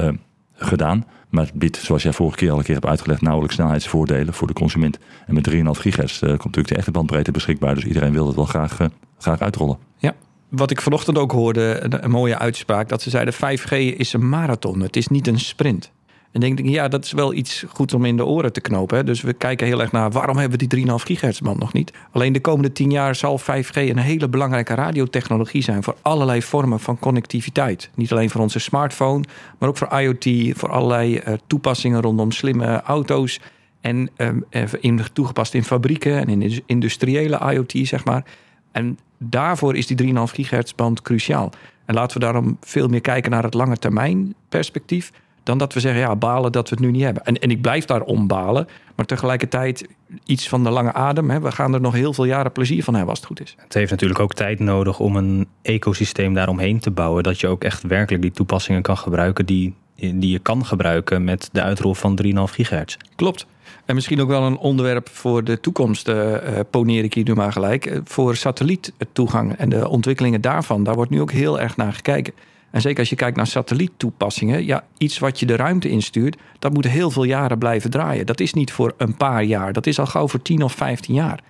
gedaan. 0.55 1.05
Maar 1.29 1.45
het 1.45 1.55
biedt, 1.55 1.77
zoals 1.77 2.03
jij 2.03 2.13
vorige 2.13 2.37
keer 2.37 2.51
al 2.51 2.59
een 2.59 2.65
keer 2.65 2.75
hebt 2.75 2.87
uitgelegd, 2.87 3.21
nauwelijks 3.21 3.55
snelheidsvoordelen 3.55 4.35
voor 4.35 4.47
de 4.47 4.53
consument. 4.53 4.99
En 5.27 5.35
met 5.35 5.51
3,5 5.51 5.57
gigahertz 5.57 6.19
komt 6.19 6.31
natuurlijk 6.31 6.69
de 6.69 6.77
echte 6.77 6.91
bandbreedte 6.91 7.31
beschikbaar. 7.31 7.75
Dus 7.75 7.85
iedereen 7.85 8.13
wil 8.13 8.27
het 8.27 8.37
wel 8.37 8.45
graag, 8.45 8.79
graag 9.19 9.41
uitrollen. 9.41 9.79
Ja, 9.97 10.15
wat 10.49 10.71
ik 10.71 10.81
vanochtend 10.81 11.19
ook 11.19 11.33
hoorde, 11.33 11.87
een 12.03 12.11
mooie 12.11 12.39
uitspraak, 12.39 12.89
dat 12.89 13.03
ze 13.03 13.11
zeiden 13.11 13.35
5G 13.35 13.97
is 13.97 14.13
een 14.13 14.29
marathon, 14.29 14.81
het 14.81 14.97
is 14.97 15.09
niet 15.09 15.27
een 15.27 15.41
sprint. 15.41 15.93
En 16.35 16.41
denk 16.41 16.59
ik, 16.59 16.69
ja, 16.69 16.89
dat 16.89 17.05
is 17.05 17.13
wel 17.13 17.35
iets 17.35 17.65
goeds 17.69 17.95
om 17.95 18.05
in 18.05 18.17
de 18.17 18.25
oren 18.25 18.53
te 18.53 18.61
knopen. 18.61 18.97
Hè? 18.97 19.05
Dus 19.05 19.21
we 19.21 19.33
kijken 19.33 19.67
heel 19.67 19.81
erg 19.81 19.93
naar 19.93 20.11
waarom 20.11 20.37
hebben 20.37 20.59
we 20.59 20.67
die 20.67 20.87
3,5 20.87 20.95
gigahertz 20.95 21.41
band 21.41 21.59
nog 21.59 21.73
niet. 21.73 21.93
Alleen 22.13 22.33
de 22.33 22.41
komende 22.41 22.73
10 22.73 22.91
jaar 22.91 23.15
zal 23.15 23.41
5G 23.41 23.75
een 23.75 23.99
hele 23.99 24.29
belangrijke 24.29 24.75
radiotechnologie 24.75 25.63
zijn 25.63 25.83
voor 25.83 25.97
allerlei 26.03 26.43
vormen 26.43 26.81
van 26.81 26.99
connectiviteit. 26.99 27.91
Niet 27.95 28.13
alleen 28.13 28.31
voor 28.31 28.41
onze 28.41 28.59
smartphone, 28.59 29.25
maar 29.59 29.69
ook 29.69 29.77
voor 29.77 30.01
IoT, 30.01 30.59
voor 30.59 30.71
allerlei 30.71 31.15
uh, 31.15 31.35
toepassingen 31.47 32.01
rondom 32.01 32.31
slimme 32.31 32.83
auto's. 32.83 33.41
En 33.81 34.11
uh, 34.17 34.63
in, 34.81 35.01
toegepast 35.13 35.55
in 35.55 35.65
fabrieken 35.65 36.19
en 36.19 36.43
in 36.43 36.63
industriële 36.67 37.53
IoT, 37.53 37.73
zeg 37.83 38.05
maar. 38.05 38.25
En 38.73 38.99
daarvoor 39.19 39.77
is 39.77 39.87
die 39.87 40.15
3,5 40.15 40.15
gigahertz 40.23 40.73
band 40.73 41.03
cruciaal. 41.03 41.51
En 41.85 41.95
laten 41.95 42.19
we 42.19 42.25
daarom 42.25 42.57
veel 42.61 42.89
meer 42.89 43.01
kijken 43.01 43.31
naar 43.31 43.43
het 43.43 43.55
lange 43.55 43.77
termijn 43.77 44.35
perspectief 44.49 45.11
dan 45.45 45.59
dat 45.59 45.73
we 45.73 45.81
zeggen, 45.81 46.01
ja, 46.01 46.17
balen 46.17 46.53
dat 46.53 46.69
we 46.69 46.75
het 46.75 46.85
nu 46.85 46.91
niet 46.91 47.03
hebben. 47.03 47.25
En, 47.25 47.39
en 47.39 47.51
ik 47.51 47.61
blijf 47.61 47.85
daarom 47.85 48.27
balen, 48.27 48.69
maar 48.97 49.07
tegelijkertijd 49.07 49.89
iets 50.25 50.49
van 50.49 50.65
de 50.65 50.71
lange 50.71 50.93
adem. 50.93 51.31
Hè. 51.31 51.41
We 51.41 51.53
gaan 51.53 51.75
er 51.75 51.81
nog 51.81 51.95
heel 51.95 52.13
veel 52.13 52.25
jaren 52.25 52.53
plezier 52.53 52.85
van 52.85 52.95
hebben 52.95 53.11
als 53.11 53.19
het 53.19 53.29
goed 53.29 53.41
is. 53.41 53.55
Het 53.59 53.75
heeft 53.75 53.91
natuurlijk 53.91 54.21
ook 54.21 54.35
tijd 54.35 54.59
nodig 54.59 54.99
om 54.99 55.17
een 55.17 55.49
ecosysteem 55.63 56.35
daaromheen 56.35 56.79
te 56.79 56.91
bouwen. 56.91 57.23
Dat 57.23 57.41
je 57.41 57.49
ook 57.49 57.65
echt 57.65 57.83
werkelijk 57.83 58.23
die 58.23 58.33
toepassingen 58.33 58.83
kan 58.83 58.97
gebruiken 58.97 59.47
die, 59.47 59.75
die 59.97 60.31
je 60.31 60.39
kan 60.39 60.65
gebruiken 60.67 61.25
met 61.25 61.49
de 61.53 61.63
uitrol 61.63 61.95
van 61.95 62.19
3,5 62.25 62.31
gigahertz. 62.33 62.97
Klopt. 63.17 63.47
En 63.85 63.95
misschien 63.95 64.21
ook 64.21 64.29
wel 64.29 64.43
een 64.43 64.57
onderwerp 64.57 65.09
voor 65.09 65.45
de 65.45 65.61
toekomst, 65.61 66.09
uh, 66.09 66.37
poneer 66.71 67.05
ik 67.05 67.15
hier 67.15 67.25
nu 67.25 67.35
maar 67.35 67.53
gelijk. 67.53 67.87
Uh, 67.87 67.99
voor 68.05 68.37
satelliettoegang 68.37 69.53
en 69.53 69.69
de 69.69 69.89
ontwikkelingen 69.89 70.41
daarvan. 70.41 70.85
Daar 70.85 70.95
wordt 70.95 71.11
nu 71.11 71.21
ook 71.21 71.33
heel 71.33 71.61
erg 71.61 71.77
naar 71.77 71.93
gekeken. 71.93 72.35
En 72.75 72.81
zeker 72.81 72.99
als 72.99 73.09
je 73.09 73.17
kijkt 73.17 73.37
naar 73.37 73.47
satelliettoepassingen, 73.47 74.65
ja, 74.65 74.85
iets 74.99 75.19
wat 75.19 75.41
je 75.41 75.47
de 75.47 75.57
ruimte 75.57 75.89
instuurt, 75.89 76.37
dat 76.59 76.73
moet 76.73 76.85
heel 76.85 77.11
veel 77.11 77.25
jaren 77.25 77.59
blijven 77.59 77.91
draaien. 77.91 78.27
Dat 78.27 78.41
is 78.41 78.55
niet 78.55 78.73
voor 78.73 78.95
een 78.97 79.17
paar 79.17 79.43
jaar, 79.43 79.73
dat 79.73 79.87
is 79.87 79.99
al 79.99 80.07
gauw 80.07 80.29
voor 80.29 80.43
10 80.43 80.63
of 80.63 80.73
15 80.73 81.15
jaar. 81.15 81.41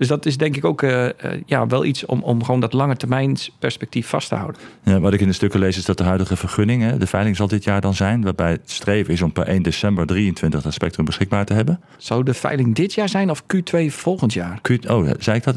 Dus 0.00 0.08
dat 0.08 0.26
is 0.26 0.36
denk 0.36 0.56
ik 0.56 0.64
ook 0.64 0.82
uh, 0.82 1.06
ja, 1.46 1.66
wel 1.66 1.84
iets 1.84 2.06
om, 2.06 2.22
om 2.22 2.44
gewoon 2.44 2.60
dat 2.60 2.72
lange 2.72 2.96
termijn 2.96 3.36
perspectief 3.58 4.08
vast 4.08 4.28
te 4.28 4.34
houden. 4.34 4.60
Ja, 4.84 5.00
wat 5.00 5.12
ik 5.12 5.20
in 5.20 5.26
de 5.26 5.32
stukken 5.32 5.60
lees 5.60 5.76
is 5.76 5.84
dat 5.84 5.98
de 5.98 6.04
huidige 6.04 6.36
vergunning, 6.36 6.82
hè, 6.82 6.98
de 6.98 7.06
veiling 7.06 7.36
zal 7.36 7.46
dit 7.46 7.64
jaar 7.64 7.80
dan 7.80 7.94
zijn, 7.94 8.22
waarbij 8.22 8.50
het 8.50 8.70
streven 8.70 9.12
is 9.12 9.22
om 9.22 9.32
per 9.32 9.46
1 9.46 9.62
december 9.62 10.06
23 10.06 10.62
dat 10.62 10.72
spectrum 10.72 11.04
beschikbaar 11.04 11.44
te 11.44 11.52
hebben. 11.52 11.80
Zou 11.96 12.24
de 12.24 12.34
veiling 12.34 12.74
dit 12.74 12.94
jaar 12.94 13.08
zijn 13.08 13.30
of 13.30 13.42
Q2 13.42 13.86
volgend 13.86 14.32
jaar? 14.32 14.58
Q, 14.62 14.70
oh, 14.86 15.10
zei 15.18 15.36
ik 15.36 15.44
dat? 15.44 15.54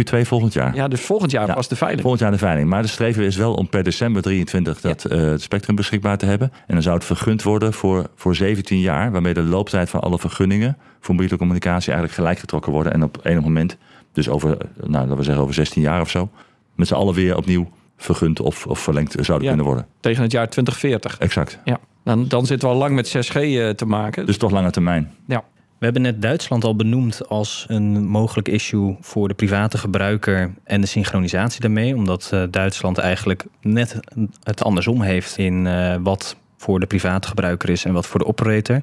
Q2 0.00 0.20
volgend 0.20 0.52
jaar. 0.52 0.74
Ja, 0.74 0.88
dus 0.88 1.00
volgend 1.00 1.30
jaar 1.30 1.54
was 1.54 1.68
de 1.68 1.76
veiling. 1.76 2.00
Volgend 2.00 2.22
jaar 2.22 2.32
de 2.32 2.38
veiling. 2.38 2.68
Maar 2.68 2.82
de 2.82 2.88
streven 2.88 3.24
is 3.24 3.36
wel 3.36 3.54
om 3.54 3.68
per 3.68 3.82
december 3.82 4.22
23 4.22 4.80
dat 4.80 5.02
het 5.02 5.42
spectrum 5.42 5.76
beschikbaar 5.76 6.18
te 6.18 6.26
hebben. 6.26 6.52
En 6.66 6.74
dan 6.74 6.82
zou 6.82 6.96
het 6.96 7.04
vergund 7.04 7.42
worden 7.42 7.72
voor, 7.72 8.06
voor 8.14 8.34
17 8.34 8.80
jaar, 8.80 9.12
waarmee 9.12 9.34
de 9.34 9.42
looptijd 9.42 9.90
van 9.90 10.00
alle 10.00 10.18
vergunningen 10.18 10.76
voor 11.06 11.14
mobiele 11.14 11.36
communicatie 11.36 11.92
eigenlijk 11.92 12.18
gelijk 12.18 12.38
getrokken 12.38 12.72
worden. 12.72 12.92
En 12.92 13.02
op 13.02 13.20
enig 13.22 13.42
moment, 13.42 13.76
dus 14.12 14.28
over, 14.28 14.56
nou, 14.76 14.90
laten 14.90 15.16
we 15.16 15.22
zeggen 15.22 15.42
over 15.42 15.54
16 15.54 15.82
jaar 15.82 16.00
of 16.00 16.10
zo, 16.10 16.28
met 16.74 16.86
z'n 16.86 16.94
allen 16.94 17.14
weer 17.14 17.36
opnieuw 17.36 17.68
vergund 17.96 18.40
of, 18.40 18.66
of 18.66 18.78
verlengd 18.78 19.14
zouden 19.20 19.48
kunnen 19.48 19.66
worden. 19.66 19.86
Tegen 20.00 20.22
het 20.22 20.32
jaar 20.32 20.48
2040. 20.48 21.18
Exact. 21.18 21.58
Ja, 21.64 21.78
dan, 22.04 22.28
dan 22.28 22.46
zitten 22.46 22.68
we 22.68 22.74
al 22.74 22.80
lang 22.80 22.94
met 22.94 23.16
6G 23.16 23.34
eh, 23.34 23.68
te 23.68 23.86
maken. 23.86 24.26
Dus 24.26 24.36
toch 24.36 24.50
lange 24.50 24.70
termijn. 24.70 25.12
Ja. 25.26 25.44
We 25.78 25.84
hebben 25.84 26.02
net 26.02 26.22
Duitsland 26.22 26.64
al 26.64 26.76
benoemd 26.76 27.28
als 27.28 27.64
een 27.68 28.06
mogelijk 28.06 28.48
issue 28.48 28.96
voor 29.00 29.28
de 29.28 29.34
private 29.34 29.78
gebruiker 29.78 30.54
en 30.64 30.80
de 30.80 30.86
synchronisatie 30.86 31.60
daarmee. 31.60 31.94
Omdat 31.94 32.30
uh, 32.34 32.42
Duitsland 32.50 32.98
eigenlijk 32.98 33.44
net 33.60 34.00
het 34.42 34.62
andersom 34.62 35.02
heeft 35.02 35.38
in 35.38 35.68
wat 36.02 36.36
voor 36.56 36.80
de 36.80 36.86
private 36.86 37.28
gebruiker 37.28 37.68
is 37.68 37.84
en 37.84 37.92
wat 37.92 38.06
voor 38.06 38.20
de 38.20 38.26
operator. 38.26 38.82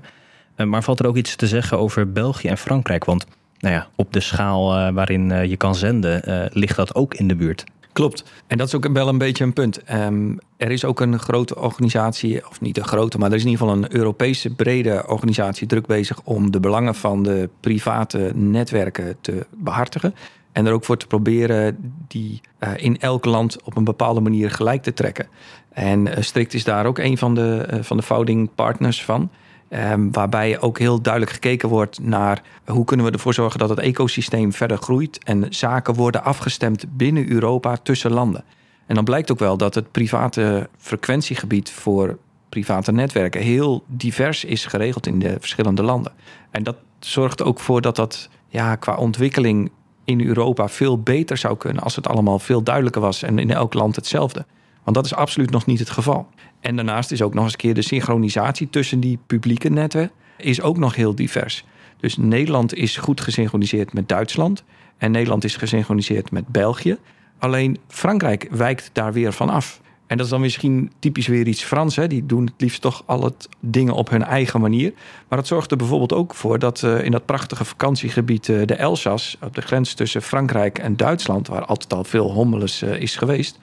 Uh, 0.57 0.67
maar 0.67 0.83
valt 0.83 0.99
er 0.99 1.07
ook 1.07 1.17
iets 1.17 1.35
te 1.35 1.47
zeggen 1.47 1.79
over 1.79 2.11
België 2.11 2.47
en 2.47 2.57
Frankrijk? 2.57 3.05
Want 3.05 3.25
nou 3.59 3.73
ja, 3.73 3.87
op 3.95 4.13
de 4.13 4.19
schaal 4.19 4.93
waarin 4.93 5.49
je 5.49 5.57
kan 5.57 5.75
zenden, 5.75 6.49
ligt 6.53 6.75
dat 6.75 6.95
ook 6.95 7.13
in 7.13 7.27
de 7.27 7.35
buurt. 7.35 7.63
Klopt. 7.93 8.23
En 8.47 8.57
dat 8.57 8.67
is 8.67 8.75
ook 8.75 8.87
wel 8.87 9.07
een 9.07 9.17
beetje 9.17 9.43
een 9.43 9.53
punt. 9.53 9.91
Um, 9.93 10.39
er 10.57 10.71
is 10.71 10.85
ook 10.85 10.99
een 10.99 11.19
grote 11.19 11.55
organisatie, 11.59 12.49
of 12.49 12.61
niet 12.61 12.77
een 12.77 12.87
grote, 12.87 13.17
maar 13.17 13.29
er 13.29 13.35
is 13.35 13.43
in 13.43 13.49
ieder 13.49 13.65
geval 13.65 13.83
een 13.83 13.95
Europese 13.95 14.49
brede 14.49 15.03
organisatie 15.07 15.67
druk 15.67 15.85
bezig 15.85 16.19
om 16.23 16.51
de 16.51 16.59
belangen 16.59 16.95
van 16.95 17.23
de 17.23 17.49
private 17.59 18.31
netwerken 18.35 19.15
te 19.21 19.45
behartigen. 19.57 20.15
En 20.51 20.65
er 20.65 20.73
ook 20.73 20.85
voor 20.85 20.97
te 20.97 21.07
proberen 21.07 21.93
die 22.07 22.41
in 22.75 22.99
elk 22.99 23.25
land 23.25 23.63
op 23.63 23.77
een 23.77 23.83
bepaalde 23.83 24.21
manier 24.21 24.51
gelijk 24.51 24.83
te 24.83 24.93
trekken. 24.93 25.27
En 25.69 26.23
Strict 26.23 26.53
is 26.53 26.63
daar 26.63 26.85
ook 26.85 26.97
een 26.97 27.17
van 27.17 27.35
de, 27.35 27.67
van 27.81 27.97
de 27.97 28.03
founding 28.03 28.49
partners 28.55 29.03
van. 29.03 29.29
Um, 29.75 30.11
waarbij 30.11 30.59
ook 30.59 30.79
heel 30.79 31.01
duidelijk 31.01 31.33
gekeken 31.33 31.69
wordt 31.69 31.99
naar 31.99 32.41
hoe 32.65 32.85
kunnen 32.85 33.05
we 33.05 33.11
ervoor 33.11 33.33
zorgen 33.33 33.59
dat 33.59 33.69
het 33.69 33.79
ecosysteem 33.79 34.53
verder 34.53 34.77
groeit 34.77 35.23
en 35.23 35.45
zaken 35.49 35.93
worden 35.93 36.23
afgestemd 36.23 36.85
binnen 36.97 37.31
Europa 37.31 37.77
tussen 37.77 38.11
landen. 38.11 38.43
En 38.85 38.95
dan 38.95 39.03
blijkt 39.03 39.31
ook 39.31 39.39
wel 39.39 39.57
dat 39.57 39.75
het 39.75 39.91
private 39.91 40.69
frequentiegebied 40.77 41.71
voor 41.71 42.17
private 42.49 42.91
netwerken 42.91 43.41
heel 43.41 43.83
divers 43.87 44.43
is 44.43 44.65
geregeld 44.65 45.07
in 45.07 45.19
de 45.19 45.35
verschillende 45.39 45.83
landen. 45.83 46.11
En 46.51 46.63
dat 46.63 46.75
zorgt 46.99 47.43
ook 47.43 47.59
voor 47.59 47.81
dat 47.81 47.95
dat 47.95 48.29
ja, 48.47 48.75
qua 48.75 48.95
ontwikkeling 48.95 49.71
in 50.03 50.21
Europa 50.21 50.69
veel 50.69 51.01
beter 51.01 51.37
zou 51.37 51.57
kunnen 51.57 51.83
als 51.83 51.95
het 51.95 52.07
allemaal 52.07 52.39
veel 52.39 52.63
duidelijker 52.63 53.01
was 53.01 53.23
en 53.23 53.39
in 53.39 53.51
elk 53.51 53.73
land 53.73 53.95
hetzelfde. 53.95 54.45
Want 54.83 54.95
dat 54.95 55.05
is 55.05 55.13
absoluut 55.13 55.49
nog 55.49 55.65
niet 55.65 55.79
het 55.79 55.89
geval. 55.89 56.27
En 56.59 56.75
daarnaast 56.75 57.11
is 57.11 57.21
ook 57.21 57.33
nog 57.33 57.43
eens 57.43 57.53
een 57.53 57.59
keer 57.59 57.73
de 57.73 57.81
synchronisatie 57.81 58.69
tussen 58.69 58.99
die 58.99 59.19
publieke 59.27 59.69
netten 59.69 60.11
is 60.37 60.61
ook 60.61 60.77
nog 60.77 60.95
heel 60.95 61.15
divers. 61.15 61.65
Dus 61.99 62.17
Nederland 62.17 62.73
is 62.73 62.97
goed 62.97 63.21
gesynchroniseerd 63.21 63.93
met 63.93 64.09
Duitsland 64.09 64.63
en 64.97 65.11
Nederland 65.11 65.43
is 65.43 65.55
gesynchroniseerd 65.55 66.31
met 66.31 66.47
België. 66.47 66.97
Alleen 67.39 67.77
Frankrijk 67.87 68.47
wijkt 68.51 68.89
daar 68.93 69.13
weer 69.13 69.33
van 69.33 69.49
af. 69.49 69.81
En 70.13 70.19
dat 70.19 70.27
is 70.27 70.33
dan 70.33 70.41
misschien 70.41 70.91
typisch 70.99 71.27
weer 71.27 71.47
iets 71.47 71.63
Frans. 71.63 71.95
Hè? 71.95 72.07
Die 72.07 72.25
doen 72.25 72.45
het 72.45 72.53
liefst 72.57 72.81
toch 72.81 73.03
al 73.05 73.23
het 73.23 73.49
dingen 73.59 73.93
op 73.93 74.09
hun 74.09 74.23
eigen 74.23 74.61
manier. 74.61 74.93
Maar 75.27 75.37
dat 75.37 75.47
zorgt 75.47 75.71
er 75.71 75.77
bijvoorbeeld 75.77 76.13
ook 76.13 76.35
voor 76.35 76.59
dat 76.59 76.81
uh, 76.81 77.03
in 77.03 77.11
dat 77.11 77.25
prachtige 77.25 77.65
vakantiegebied 77.65 78.47
uh, 78.47 78.65
de 78.65 78.75
Elzas, 78.75 79.37
op 79.41 79.55
de 79.55 79.61
grens 79.61 79.93
tussen 79.93 80.21
Frankrijk 80.21 80.79
en 80.79 80.97
Duitsland, 80.97 81.47
waar 81.47 81.65
altijd 81.65 81.93
al 81.93 82.03
veel 82.03 82.31
hommeles 82.31 82.83
uh, 82.83 83.01
is 83.01 83.15
geweest, 83.15 83.59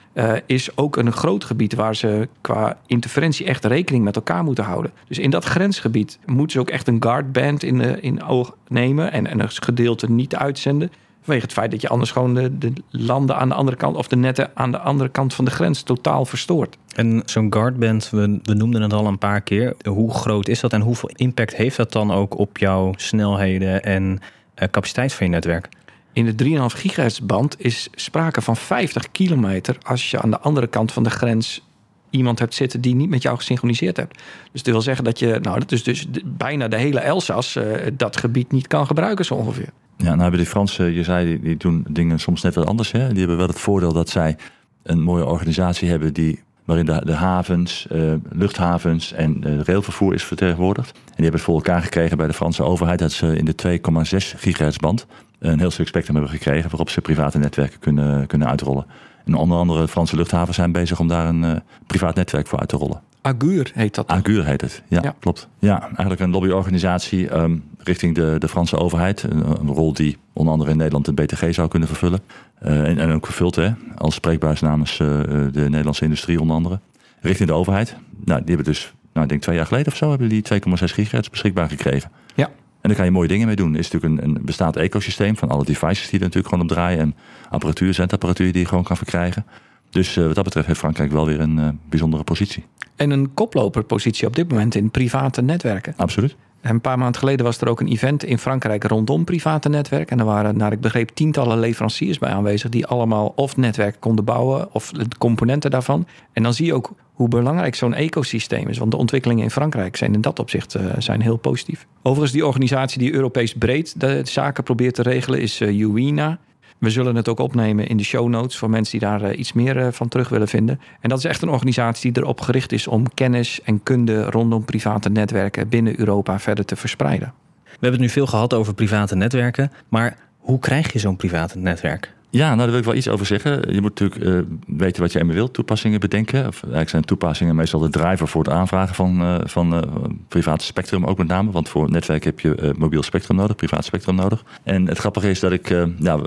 is 0.46 0.76
ook 0.76 0.96
een 0.96 1.12
groot 1.12 1.44
gebied 1.44 1.74
waar 1.74 1.96
ze 1.96 2.28
qua 2.40 2.78
interferentie 2.86 3.46
echt 3.46 3.64
rekening 3.64 4.04
met 4.04 4.16
elkaar 4.16 4.44
moeten 4.44 4.64
houden. 4.64 4.92
Dus 5.08 5.18
in 5.18 5.30
dat 5.30 5.44
grensgebied 5.44 6.18
moeten 6.26 6.52
ze 6.52 6.60
ook 6.60 6.70
echt 6.70 6.88
een 6.88 7.02
guardband 7.02 7.62
in, 7.62 8.02
in 8.02 8.22
oog 8.22 8.56
nemen 8.68 9.12
en, 9.12 9.26
en 9.26 9.40
een 9.40 9.50
gedeelte 9.50 10.10
niet 10.10 10.36
uitzenden. 10.36 10.90
Vanwege 11.22 11.44
het 11.44 11.52
feit 11.52 11.70
dat 11.70 11.80
je 11.80 11.88
anders 11.88 12.10
gewoon 12.10 12.34
de, 12.34 12.58
de, 12.58 12.72
landen 12.90 13.36
aan 13.36 13.48
de 13.48 13.54
andere 13.54 13.76
kant 13.76 13.96
of 13.96 14.08
de 14.08 14.16
netten 14.16 14.50
aan 14.54 14.70
de 14.70 14.78
andere 14.78 15.10
kant 15.10 15.34
van 15.34 15.44
de 15.44 15.50
grens 15.50 15.82
totaal 15.82 16.24
verstoort. 16.24 16.76
En 16.94 17.22
zo'n 17.24 17.52
guardband, 17.52 18.10
we, 18.10 18.38
we 18.42 18.54
noemden 18.54 18.82
het 18.82 18.92
al 18.92 19.06
een 19.06 19.18
paar 19.18 19.40
keer. 19.40 19.74
Hoe 19.88 20.14
groot 20.14 20.48
is 20.48 20.60
dat 20.60 20.72
en 20.72 20.80
hoeveel 20.80 21.10
impact 21.14 21.56
heeft 21.56 21.76
dat 21.76 21.92
dan 21.92 22.12
ook 22.12 22.38
op 22.38 22.58
jouw 22.58 22.92
snelheden 22.96 23.82
en 23.82 24.02
uh, 24.12 24.68
capaciteit 24.70 25.12
van 25.12 25.26
je 25.26 25.32
netwerk? 25.32 25.68
In 26.12 26.36
de 26.36 26.44
3,5 26.44 26.50
gigahertz 26.76 27.18
band 27.18 27.54
is 27.58 27.88
sprake 27.94 28.42
van 28.42 28.56
50 28.56 29.10
kilometer 29.10 29.76
als 29.82 30.10
je 30.10 30.20
aan 30.20 30.30
de 30.30 30.40
andere 30.40 30.66
kant 30.66 30.92
van 30.92 31.02
de 31.02 31.10
grens 31.10 31.62
iemand 32.10 32.38
hebt 32.38 32.54
zitten 32.54 32.80
die 32.80 32.94
niet 32.94 33.10
met 33.10 33.22
jou 33.22 33.36
gesynchroniseerd 33.36 33.96
hebt. 33.96 34.22
Dus 34.52 34.62
dat 34.62 34.72
wil 34.72 34.82
zeggen 34.82 35.04
dat 35.04 35.18
je, 35.18 35.38
nou, 35.42 35.58
dat 35.58 35.72
is 35.72 35.82
dus 35.82 36.06
bijna 36.24 36.68
de 36.68 36.76
hele 36.76 37.00
Elzas 37.00 37.56
uh, 37.56 37.64
dat 37.92 38.16
gebied 38.16 38.52
niet 38.52 38.66
kan 38.66 38.86
gebruiken 38.86 39.24
zo 39.24 39.34
ongeveer. 39.34 39.68
Ja, 39.96 40.06
nou 40.06 40.20
hebben 40.20 40.38
die 40.38 40.48
Fransen, 40.48 40.92
je 40.92 41.04
zei, 41.04 41.40
die, 41.40 41.56
doen 41.56 41.84
dingen 41.90 42.20
soms 42.20 42.42
net 42.42 42.54
wat 42.54 42.66
anders. 42.66 42.92
Hè? 42.92 43.08
Die 43.08 43.18
hebben 43.18 43.36
wel 43.36 43.46
het 43.46 43.60
voordeel 43.60 43.92
dat 43.92 44.08
zij 44.08 44.36
een 44.82 45.02
mooie 45.02 45.26
organisatie 45.26 45.88
hebben 45.88 46.12
die, 46.12 46.42
waarin 46.64 46.86
de, 46.86 47.02
de 47.04 47.12
havens, 47.12 47.86
uh, 47.92 48.12
luchthavens 48.30 49.12
en 49.12 49.42
uh, 49.46 49.60
railvervoer 49.60 50.14
is 50.14 50.24
vertegenwoordigd. 50.24 50.90
En 50.90 51.00
die 51.04 51.14
hebben 51.14 51.32
het 51.32 51.42
voor 51.42 51.54
elkaar 51.54 51.82
gekregen 51.82 52.16
bij 52.16 52.26
de 52.26 52.32
Franse 52.32 52.62
overheid 52.62 52.98
dat 52.98 53.12
ze 53.12 53.36
in 53.36 53.44
de 53.44 53.80
2,6 53.80 54.38
gigahertz 54.38 54.76
band 54.76 55.06
een 55.40 55.58
heel 55.58 55.70
stuk 55.70 55.86
spectrum 55.86 56.16
hebben 56.16 56.32
gekregen 56.32 56.70
waarop 56.70 56.90
ze 56.90 57.00
private 57.00 57.38
netwerken 57.38 57.78
kunnen, 57.78 58.26
kunnen 58.26 58.48
uitrollen. 58.48 58.86
En 59.24 59.34
onder 59.34 59.58
andere 59.58 59.88
Franse 59.88 60.16
luchthavens 60.16 60.56
zijn 60.56 60.72
bezig 60.72 61.00
om 61.00 61.08
daar 61.08 61.28
een 61.28 61.42
uh, 61.42 61.56
privaat 61.86 62.14
netwerk 62.14 62.46
voor 62.46 62.58
uit 62.58 62.68
te 62.68 62.76
rollen. 62.76 63.00
Agur 63.22 63.70
heet 63.74 63.94
dat. 63.94 64.08
Agur 64.08 64.44
heet 64.44 64.60
het, 64.60 64.82
ja, 64.88 65.00
ja, 65.02 65.14
klopt. 65.18 65.48
Ja, 65.58 65.82
eigenlijk 65.82 66.20
een 66.20 66.30
lobbyorganisatie 66.30 67.36
um, 67.36 67.64
richting 67.78 68.14
de, 68.14 68.36
de 68.38 68.48
Franse 68.48 68.76
overheid. 68.76 69.22
Een, 69.22 69.46
een, 69.46 69.68
rol 69.68 69.92
die 69.92 70.16
onder 70.32 70.52
andere 70.52 70.70
in 70.70 70.76
Nederland 70.76 71.04
de 71.04 71.12
BTG 71.12 71.54
zou 71.54 71.68
kunnen 71.68 71.88
vervullen. 71.88 72.20
Uh, 72.62 72.88
en, 72.88 72.98
en, 72.98 73.12
ook 73.12 73.26
vervuld 73.26 73.54
hè, 73.54 73.70
als 73.96 74.14
spreekbuis 74.14 74.60
namens 74.60 74.98
uh, 74.98 75.08
de 75.52 75.66
Nederlandse 75.68 76.04
industrie 76.04 76.40
onder 76.40 76.56
andere. 76.56 76.80
Richting 77.20 77.48
de 77.48 77.54
overheid. 77.54 77.96
Nou, 78.24 78.40
die 78.40 78.54
hebben 78.54 78.72
dus, 78.72 78.92
nou, 79.12 79.24
ik 79.24 79.30
denk 79.30 79.42
twee 79.42 79.56
jaar 79.56 79.66
geleden 79.66 79.92
of 79.92 79.98
zo, 79.98 80.10
hebben 80.10 80.28
die 80.28 80.42
2,6 80.52 80.58
gigahertz 80.70 81.28
beschikbaar 81.28 81.68
gekregen. 81.68 82.10
Ja. 82.34 82.50
En 82.80 82.88
daar 82.88 82.96
kan 82.96 83.04
je 83.04 83.10
mooie 83.10 83.28
dingen 83.28 83.46
mee 83.46 83.56
doen. 83.56 83.72
Er 83.72 83.78
is 83.78 83.90
natuurlijk 83.90 84.22
een, 84.22 84.28
een 84.28 84.44
bestaand 84.44 84.76
ecosysteem 84.76 85.36
van 85.36 85.48
alle 85.48 85.64
devices 85.64 86.08
die 86.08 86.18
er 86.18 86.24
natuurlijk 86.24 86.48
gewoon 86.48 86.64
op 86.64 86.70
draaien. 86.70 86.98
En 86.98 87.14
apparatuur, 87.50 87.94
zendapparatuur 87.94 88.52
die 88.52 88.60
je 88.60 88.68
gewoon 88.68 88.84
kan 88.84 88.96
verkrijgen. 88.96 89.46
Dus 89.90 90.16
uh, 90.16 90.26
wat 90.26 90.34
dat 90.34 90.44
betreft 90.44 90.66
heeft 90.66 90.78
Frankrijk 90.78 91.12
wel 91.12 91.26
weer 91.26 91.40
een 91.40 91.58
uh, 91.58 91.68
bijzondere 91.88 92.24
positie. 92.24 92.64
En 92.96 93.10
een 93.10 93.34
koploperpositie 93.34 94.26
op 94.26 94.36
dit 94.36 94.50
moment 94.50 94.74
in 94.74 94.90
private 94.90 95.42
netwerken. 95.42 95.94
Absoluut. 95.96 96.36
En 96.60 96.70
een 96.70 96.80
paar 96.80 96.98
maanden 96.98 97.20
geleden 97.20 97.44
was 97.44 97.60
er 97.60 97.68
ook 97.68 97.80
een 97.80 97.88
event 97.88 98.24
in 98.24 98.38
Frankrijk 98.38 98.84
rondom 98.84 99.24
private 99.24 99.68
netwerken. 99.68 100.12
En 100.12 100.18
er 100.18 100.24
waren, 100.24 100.56
naar 100.56 100.72
ik 100.72 100.80
begreep, 100.80 101.08
tientallen 101.08 101.58
leveranciers 101.58 102.18
bij 102.18 102.30
aanwezig 102.30 102.70
die 102.70 102.86
allemaal 102.86 103.32
of 103.36 103.56
netwerken 103.56 104.00
konden 104.00 104.24
bouwen 104.24 104.74
of 104.74 104.90
de 104.90 105.06
componenten 105.18 105.70
daarvan. 105.70 106.06
En 106.32 106.42
dan 106.42 106.54
zie 106.54 106.66
je 106.66 106.74
ook 106.74 106.92
hoe 107.12 107.28
belangrijk 107.28 107.74
zo'n 107.74 107.94
ecosysteem 107.94 108.68
is. 108.68 108.78
Want 108.78 108.90
de 108.90 108.96
ontwikkelingen 108.96 109.44
in 109.44 109.50
Frankrijk 109.50 109.96
zijn 109.96 110.14
in 110.14 110.20
dat 110.20 110.38
opzicht 110.38 110.76
uh, 110.76 110.82
zijn 110.98 111.20
heel 111.20 111.36
positief. 111.36 111.86
Overigens, 112.02 112.32
die 112.32 112.46
organisatie 112.46 112.98
die 112.98 113.12
Europees 113.12 113.54
breed 113.54 114.00
de 114.00 114.20
zaken 114.24 114.64
probeert 114.64 114.94
te 114.94 115.02
regelen 115.02 115.40
is 115.40 115.60
uh. 115.60 116.38
We 116.80 116.90
zullen 116.90 117.16
het 117.16 117.28
ook 117.28 117.38
opnemen 117.38 117.86
in 117.86 117.96
de 117.96 118.02
show 118.02 118.28
notes 118.28 118.58
voor 118.58 118.70
mensen 118.70 118.98
die 118.98 119.08
daar 119.08 119.22
uh, 119.22 119.38
iets 119.38 119.52
meer 119.52 119.76
uh, 119.76 119.86
van 119.90 120.08
terug 120.08 120.28
willen 120.28 120.48
vinden. 120.48 120.80
En 121.00 121.08
dat 121.08 121.18
is 121.18 121.24
echt 121.24 121.42
een 121.42 121.48
organisatie 121.48 122.12
die 122.12 122.22
erop 122.22 122.40
gericht 122.40 122.72
is 122.72 122.86
om 122.86 123.14
kennis 123.14 123.60
en 123.62 123.82
kunde 123.82 124.24
rondom 124.24 124.64
private 124.64 125.10
netwerken 125.10 125.68
binnen 125.68 125.98
Europa 125.98 126.38
verder 126.38 126.64
te 126.64 126.76
verspreiden. 126.76 127.32
We 127.64 127.70
hebben 127.70 127.90
het 127.90 128.00
nu 128.00 128.08
veel 128.08 128.26
gehad 128.26 128.54
over 128.54 128.74
private 128.74 129.16
netwerken, 129.16 129.72
maar 129.88 130.16
hoe 130.38 130.58
krijg 130.58 130.92
je 130.92 130.98
zo'n 130.98 131.16
private 131.16 131.58
netwerk? 131.58 132.12
Ja, 132.30 132.46
nou 132.46 132.58
daar 132.58 132.70
wil 132.70 132.78
ik 132.78 132.84
wel 132.84 132.94
iets 132.94 133.08
over 133.08 133.26
zeggen. 133.26 133.74
Je 133.74 133.80
moet 133.80 134.00
natuurlijk 134.00 134.24
uh, 134.24 134.40
weten 134.66 135.02
wat 135.02 135.12
je 135.12 135.18
ermee 135.18 135.34
wilt, 135.34 135.52
toepassingen 135.52 136.00
bedenken. 136.00 136.46
Of 136.46 136.62
eigenlijk 136.62 136.90
zijn 136.90 137.04
toepassingen 137.04 137.56
meestal 137.56 137.80
de 137.80 137.88
driver 137.88 138.28
voor 138.28 138.42
het 138.42 138.52
aanvragen 138.52 138.94
van, 138.94 139.22
uh, 139.22 139.38
van 139.44 139.74
uh, 139.74 139.80
privaat 140.28 140.62
spectrum 140.62 141.04
ook 141.04 141.18
met 141.18 141.26
name. 141.26 141.50
Want 141.50 141.68
voor 141.68 141.90
netwerk 141.90 142.24
heb 142.24 142.40
je 142.40 142.74
mobiel 142.78 143.02
spectrum 143.02 143.36
nodig, 143.36 143.56
privaat 143.56 143.84
spectrum 143.84 144.14
nodig. 144.14 144.44
En 144.62 144.86
het 144.86 144.98
grappige 144.98 145.30
is 145.30 145.40
dat 145.40 145.52
ik 145.52 145.72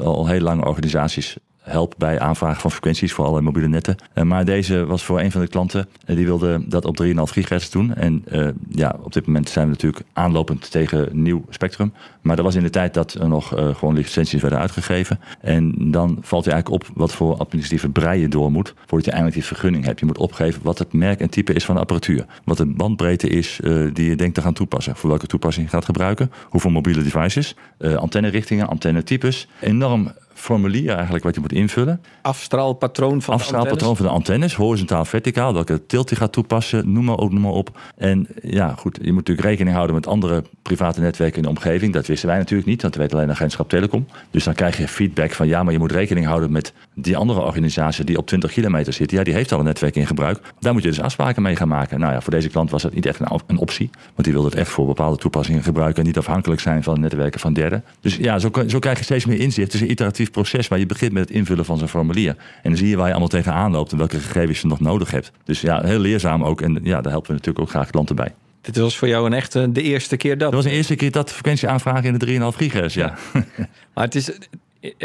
al 0.03 0.27
heel 0.27 0.41
lang 0.41 0.65
organisaties 0.65 1.37
help 1.63 1.95
bij 1.97 2.19
aanvragen 2.19 2.61
van 2.61 2.71
frequenties 2.71 3.13
voor 3.13 3.25
alle 3.25 3.41
mobiele 3.41 3.67
netten. 3.67 3.95
Uh, 4.15 4.23
maar 4.23 4.45
deze 4.45 4.85
was 4.85 5.03
voor 5.03 5.19
een 5.19 5.31
van 5.31 5.41
de 5.41 5.47
klanten, 5.47 5.87
uh, 6.05 6.15
die 6.15 6.25
wilde 6.25 6.63
dat 6.67 6.85
op 6.85 7.03
3,5 7.03 7.11
gigahertz 7.13 7.69
doen. 7.69 7.93
En 7.95 8.25
uh, 8.31 8.47
ja, 8.69 8.95
op 9.01 9.13
dit 9.13 9.25
moment 9.25 9.49
zijn 9.49 9.65
we 9.65 9.71
natuurlijk 9.71 10.03
aanlopend 10.13 10.71
tegen 10.71 11.09
nieuw 11.11 11.45
spectrum. 11.49 11.93
Maar 12.21 12.35
dat 12.35 12.45
was 12.45 12.55
in 12.55 12.63
de 12.63 12.69
tijd 12.69 12.93
dat 12.93 13.13
er 13.13 13.27
nog 13.27 13.47
gewoon 13.47 13.93
licenties 13.93 14.41
werden 14.41 14.59
uitgegeven. 14.59 15.19
En 15.41 15.91
dan 15.91 16.17
valt 16.21 16.45
je 16.45 16.51
eigenlijk 16.51 16.83
op 16.83 16.97
wat 16.97 17.13
voor 17.13 17.37
administratieve 17.37 17.89
brei 17.89 18.21
je 18.21 18.27
door 18.27 18.51
moet 18.51 18.73
voordat 18.85 19.05
je 19.05 19.11
eindelijk 19.11 19.39
die 19.39 19.45
vergunning 19.45 19.85
hebt. 19.85 19.99
Je 19.99 20.05
moet 20.05 20.17
opgeven 20.17 20.61
wat 20.63 20.79
het 20.79 20.93
merk 20.93 21.19
en 21.19 21.29
type 21.29 21.53
is 21.53 21.65
van 21.65 21.75
de 21.75 21.81
apparatuur. 21.81 22.25
Wat 22.43 22.57
de 22.57 22.65
bandbreedte 22.65 23.27
is 23.27 23.59
die 23.93 24.09
je 24.09 24.15
denkt 24.15 24.35
te 24.35 24.41
gaan 24.41 24.53
toepassen. 24.53 24.95
Voor 24.95 25.09
welke 25.09 25.27
toepassing 25.27 25.65
je 25.65 25.71
gaat 25.71 25.85
gebruiken. 25.85 26.31
Hoeveel 26.49 26.71
mobiele 26.71 27.03
devices. 27.03 27.55
antenne-richtingen, 27.79 28.67
antenne-types. 28.67 29.47
Enorm 29.59 30.11
formulier 30.33 30.93
eigenlijk 30.93 31.23
wat 31.23 31.35
je 31.35 31.41
moet 31.41 31.51
invullen. 31.51 32.01
Afstraalpatroon 32.21 33.21
van 33.21 33.33
Afstraalpatroon 33.33 33.95
van 33.95 34.05
de 34.05 34.11
antennes, 34.11 34.55
horizontaal, 34.55 35.05
verticaal, 35.05 35.53
welke 35.53 35.85
tilt 35.85 36.09
je 36.09 36.15
gaat 36.15 36.31
toepassen, 36.31 36.91
noem 36.91 37.05
maar, 37.05 37.17
ook, 37.17 37.31
noem 37.31 37.41
maar 37.41 37.51
op. 37.51 37.79
En 37.95 38.27
ja, 38.41 38.75
goed, 38.77 38.97
je 39.01 39.07
moet 39.07 39.15
natuurlijk 39.15 39.47
rekening 39.47 39.75
houden 39.75 39.95
met 39.95 40.07
andere 40.07 40.43
private 40.61 41.01
netwerken 41.01 41.37
in 41.37 41.43
de 41.43 41.49
omgeving. 41.49 41.93
Dat 41.93 42.07
wisten 42.07 42.27
wij 42.27 42.37
natuurlijk 42.37 42.69
niet, 42.69 42.81
want 42.81 42.95
we 42.95 43.01
weten 43.01 43.17
alleen 43.17 43.31
agentschap 43.31 43.69
Telecom. 43.69 44.07
Dus 44.31 44.43
dan 44.43 44.53
krijg 44.53 44.77
je 44.77 44.87
feedback 44.87 45.31
van 45.31 45.47
ja, 45.47 45.63
maar 45.63 45.73
je 45.73 45.79
moet 45.79 45.91
rekening 45.91 46.25
houden 46.25 46.51
met 46.51 46.73
die 46.95 47.17
andere 47.17 47.41
organisatie 47.41 48.05
die 48.05 48.17
op 48.17 48.27
20 48.27 48.51
kilometer 48.51 48.93
zit. 48.93 49.11
Ja, 49.11 49.23
die 49.23 49.33
heeft 49.33 49.51
al 49.51 49.59
een 49.59 49.65
netwerk 49.65 49.95
in 49.95 50.07
gebruik. 50.07 50.39
Daar 50.59 50.73
moet 50.73 50.83
je 50.83 50.89
dus 50.89 51.01
afspraken 51.01 51.41
mee 51.41 51.55
gaan 51.55 51.67
maken. 51.67 51.99
Nou 51.99 52.13
ja, 52.13 52.21
voor 52.21 52.33
deze 52.33 52.49
klant 52.49 52.71
was 52.71 52.81
dat 52.81 52.93
niet 52.93 53.05
echt 53.05 53.19
een, 53.19 53.41
een 53.47 53.57
optie, 53.57 53.89
want 54.03 54.23
die 54.23 54.33
wilde 54.33 54.49
het 54.49 54.57
echt 54.57 54.69
voor 54.69 54.85
bepaalde 54.85 55.17
toepassingen 55.17 55.63
gebruiken 55.63 55.99
en 55.99 56.07
niet 56.07 56.17
afhankelijk 56.17 56.61
zijn 56.61 56.83
van 56.83 56.99
netwerken 56.99 57.39
van 57.39 57.53
derden. 57.53 57.83
Dus 57.99 58.15
ja, 58.15 58.39
zo, 58.39 58.49
zo 58.67 58.79
krijg 58.79 58.97
je 58.97 59.03
steeds 59.03 59.25
meer 59.25 59.39
inzicht. 59.39 59.71
Het 59.71 59.81
is 59.81 59.81
een 59.81 59.87
proces 60.29 60.67
waar 60.67 60.79
je 60.79 60.85
begint 60.85 61.11
met 61.11 61.27
het 61.27 61.37
invullen 61.37 61.65
van 61.65 61.77
zo'n 61.77 61.87
formulier. 61.87 62.35
En 62.37 62.69
dan 62.69 62.77
zie 62.77 62.87
je 62.87 62.95
waar 62.95 63.05
je 63.05 63.11
allemaal 63.11 63.29
tegenaan 63.29 63.71
loopt 63.71 63.91
en 63.91 63.97
welke 63.97 64.19
gegevens 64.19 64.61
je 64.61 64.67
nog 64.67 64.79
nodig 64.79 65.11
hebt. 65.11 65.31
Dus 65.43 65.61
ja, 65.61 65.81
heel 65.83 65.99
leerzaam 65.99 66.43
ook. 66.43 66.61
En 66.61 66.79
ja, 66.83 67.01
daar 67.01 67.11
helpen 67.11 67.29
we 67.29 67.33
natuurlijk 67.37 67.59
ook 67.59 67.69
graag 67.69 67.89
klanten 67.89 68.15
bij. 68.15 68.33
Dit 68.61 68.77
was 68.77 68.97
voor 68.97 69.07
jou 69.07 69.25
een 69.25 69.33
echte 69.33 69.71
de 69.71 69.81
eerste 69.81 70.17
keer 70.17 70.37
dat. 70.37 70.51
Dat 70.51 70.53
was 70.53 70.71
de 70.71 70.77
eerste 70.77 70.95
keer 70.95 71.11
dat 71.11 71.31
frequentie 71.31 71.67
aanvragen 71.67 72.03
in 72.03 72.17
de 72.17 72.51
3,5 72.51 72.57
gigahertz, 72.57 72.95
ja. 72.95 73.17
maar 73.93 74.03
het 74.03 74.15
is 74.15 74.31